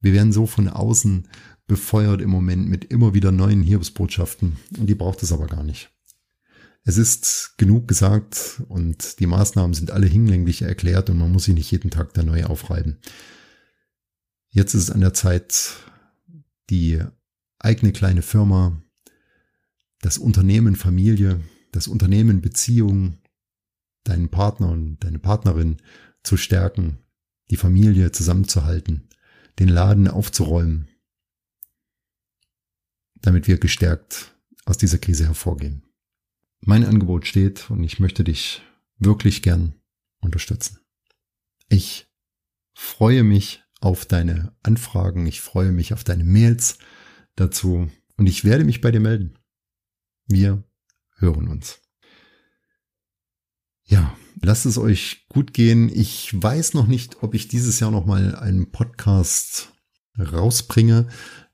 Wir 0.00 0.12
werden 0.12 0.32
so 0.32 0.46
von 0.46 0.68
außen 0.68 1.28
befeuert 1.66 2.20
im 2.20 2.30
Moment 2.30 2.68
mit 2.68 2.86
immer 2.86 3.14
wieder 3.14 3.32
neuen 3.32 3.62
Hiobsbotschaften 3.62 4.56
und 4.78 4.86
die 4.86 4.94
braucht 4.94 5.22
es 5.22 5.32
aber 5.32 5.46
gar 5.46 5.62
nicht. 5.62 5.90
Es 6.82 6.96
ist 6.96 7.54
genug 7.58 7.86
gesagt 7.86 8.62
und 8.68 9.20
die 9.20 9.26
Maßnahmen 9.26 9.74
sind 9.74 9.90
alle 9.90 10.06
hinlänglich 10.06 10.62
erklärt 10.62 11.10
und 11.10 11.18
man 11.18 11.30
muss 11.30 11.44
sie 11.44 11.52
nicht 11.52 11.70
jeden 11.70 11.90
Tag 11.90 12.14
da 12.14 12.22
neu 12.22 12.44
aufreiben. 12.44 12.98
Jetzt 14.48 14.74
ist 14.74 14.84
es 14.84 14.90
an 14.90 15.00
der 15.00 15.14
Zeit, 15.14 15.74
die 16.70 17.04
eigene 17.58 17.92
kleine 17.92 18.22
Firma, 18.22 18.82
das 20.00 20.16
Unternehmen 20.18 20.74
Familie, 20.74 21.40
das 21.70 21.86
Unternehmen 21.86 22.40
Beziehung, 22.40 23.18
deinen 24.04 24.30
Partner 24.30 24.70
und 24.70 24.98
deine 25.04 25.18
Partnerin 25.18 25.76
zu 26.22 26.36
stärken, 26.36 26.98
die 27.50 27.56
Familie 27.56 28.12
zusammenzuhalten, 28.12 29.08
den 29.58 29.68
Laden 29.68 30.08
aufzuräumen, 30.08 30.88
damit 33.16 33.48
wir 33.48 33.58
gestärkt 33.58 34.34
aus 34.64 34.78
dieser 34.78 34.98
Krise 34.98 35.26
hervorgehen. 35.26 35.82
Mein 36.60 36.84
Angebot 36.84 37.26
steht 37.26 37.70
und 37.70 37.82
ich 37.82 37.98
möchte 38.00 38.24
dich 38.24 38.62
wirklich 38.98 39.42
gern 39.42 39.74
unterstützen. 40.20 40.78
Ich 41.68 42.06
freue 42.74 43.24
mich 43.24 43.62
auf 43.80 44.06
deine 44.06 44.54
Anfragen, 44.62 45.26
ich 45.26 45.40
freue 45.40 45.72
mich 45.72 45.92
auf 45.92 46.04
deine 46.04 46.24
Mails 46.24 46.78
dazu 47.34 47.90
und 48.16 48.26
ich 48.26 48.44
werde 48.44 48.64
mich 48.64 48.80
bei 48.80 48.90
dir 48.90 49.00
melden. 49.00 49.38
Wir 50.26 50.62
hören 51.16 51.48
uns. 51.48 51.80
Ja, 53.84 54.16
lasst 54.42 54.66
es 54.66 54.78
euch 54.78 55.26
gut 55.28 55.52
gehen. 55.54 55.90
Ich 55.92 56.30
weiß 56.34 56.74
noch 56.74 56.86
nicht, 56.86 57.22
ob 57.22 57.34
ich 57.34 57.48
dieses 57.48 57.80
Jahr 57.80 57.90
noch 57.90 58.06
mal 58.06 58.34
einen 58.34 58.70
Podcast 58.70 59.72
rausbringe. 60.18 61.06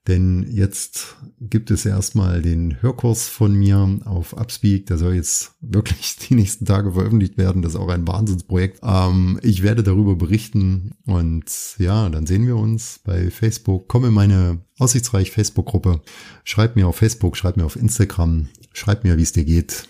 Denn 0.07 0.47
jetzt 0.49 1.17
gibt 1.41 1.69
es 1.69 1.85
erstmal 1.85 2.41
den 2.41 2.81
Hörkurs 2.81 3.27
von 3.27 3.53
mir 3.53 3.99
auf 4.05 4.31
Upspeak. 4.31 4.85
Der 4.85 4.97
soll 4.97 5.15
jetzt 5.15 5.55
wirklich 5.59 6.15
die 6.29 6.35
nächsten 6.35 6.65
Tage 6.65 6.93
veröffentlicht 6.93 7.37
werden. 7.37 7.61
Das 7.61 7.73
ist 7.73 7.79
auch 7.79 7.89
ein 7.89 8.07
Wahnsinnsprojekt. 8.07 8.79
Ähm, 8.83 9.37
ich 9.43 9.63
werde 9.63 9.83
darüber 9.83 10.15
berichten 10.15 10.93
und 11.05 11.45
ja, 11.77 12.09
dann 12.09 12.25
sehen 12.25 12.47
wir 12.47 12.55
uns 12.55 13.01
bei 13.03 13.29
Facebook. 13.29 13.89
Komm 13.89 14.05
in 14.05 14.13
meine 14.13 14.61
Aussichtsreich 14.79 15.31
Facebook-Gruppe. 15.31 16.01
Schreib 16.45 16.77
mir 16.77 16.87
auf 16.87 16.95
Facebook, 16.95 17.35
schreib 17.35 17.57
mir 17.57 17.65
auf 17.65 17.75
Instagram, 17.75 18.47
schreib 18.71 19.03
mir, 19.03 19.17
wie 19.17 19.23
es 19.23 19.33
dir 19.33 19.45
geht. 19.45 19.89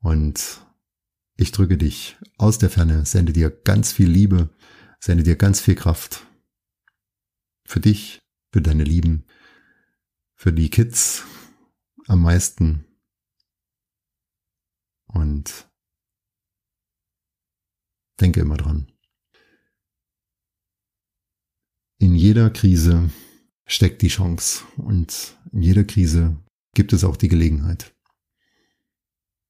Und 0.00 0.65
ich 1.36 1.52
drücke 1.52 1.76
dich 1.76 2.16
aus 2.38 2.58
der 2.58 2.70
Ferne, 2.70 3.04
sende 3.04 3.32
dir 3.32 3.50
ganz 3.50 3.92
viel 3.92 4.08
Liebe, 4.08 4.50
sende 5.00 5.22
dir 5.22 5.36
ganz 5.36 5.60
viel 5.60 5.74
Kraft. 5.74 6.26
Für 7.64 7.80
dich, 7.80 8.20
für 8.52 8.62
deine 8.62 8.84
Lieben, 8.84 9.24
für 10.34 10.52
die 10.52 10.70
Kids 10.70 11.24
am 12.06 12.22
meisten. 12.22 12.84
Und 15.06 15.68
denke 18.20 18.40
immer 18.40 18.56
dran. 18.56 18.92
In 21.98 22.14
jeder 22.14 22.50
Krise 22.50 23.10
steckt 23.66 24.02
die 24.02 24.08
Chance 24.08 24.64
und 24.76 25.36
in 25.52 25.62
jeder 25.62 25.84
Krise 25.84 26.36
gibt 26.74 26.92
es 26.92 27.04
auch 27.04 27.16
die 27.16 27.28
Gelegenheit. 27.28 27.95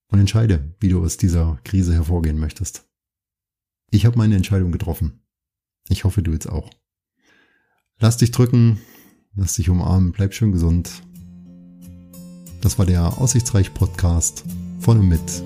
Und 0.08 0.20
entscheide, 0.20 0.74
wie 0.80 0.88
du 0.88 1.02
aus 1.02 1.16
dieser 1.16 1.58
Krise 1.64 1.92
hervorgehen 1.94 2.38
möchtest. 2.38 2.88
Ich 3.90 4.06
habe 4.06 4.18
meine 4.18 4.36
Entscheidung 4.36 4.72
getroffen. 4.72 5.22
Ich 5.88 6.04
hoffe, 6.04 6.22
du 6.22 6.32
jetzt 6.32 6.48
auch. 6.48 6.70
Lass 7.98 8.16
dich 8.16 8.30
drücken, 8.30 8.80
lass 9.34 9.54
dich 9.54 9.70
umarmen, 9.70 10.12
bleib 10.12 10.34
schön 10.34 10.52
gesund. 10.52 11.02
Das 12.60 12.78
war 12.78 12.86
der 12.86 13.18
Aussichtsreich 13.18 13.74
Podcast 13.74 14.44
von 14.80 14.98
und 14.98 15.08
mit 15.08 15.42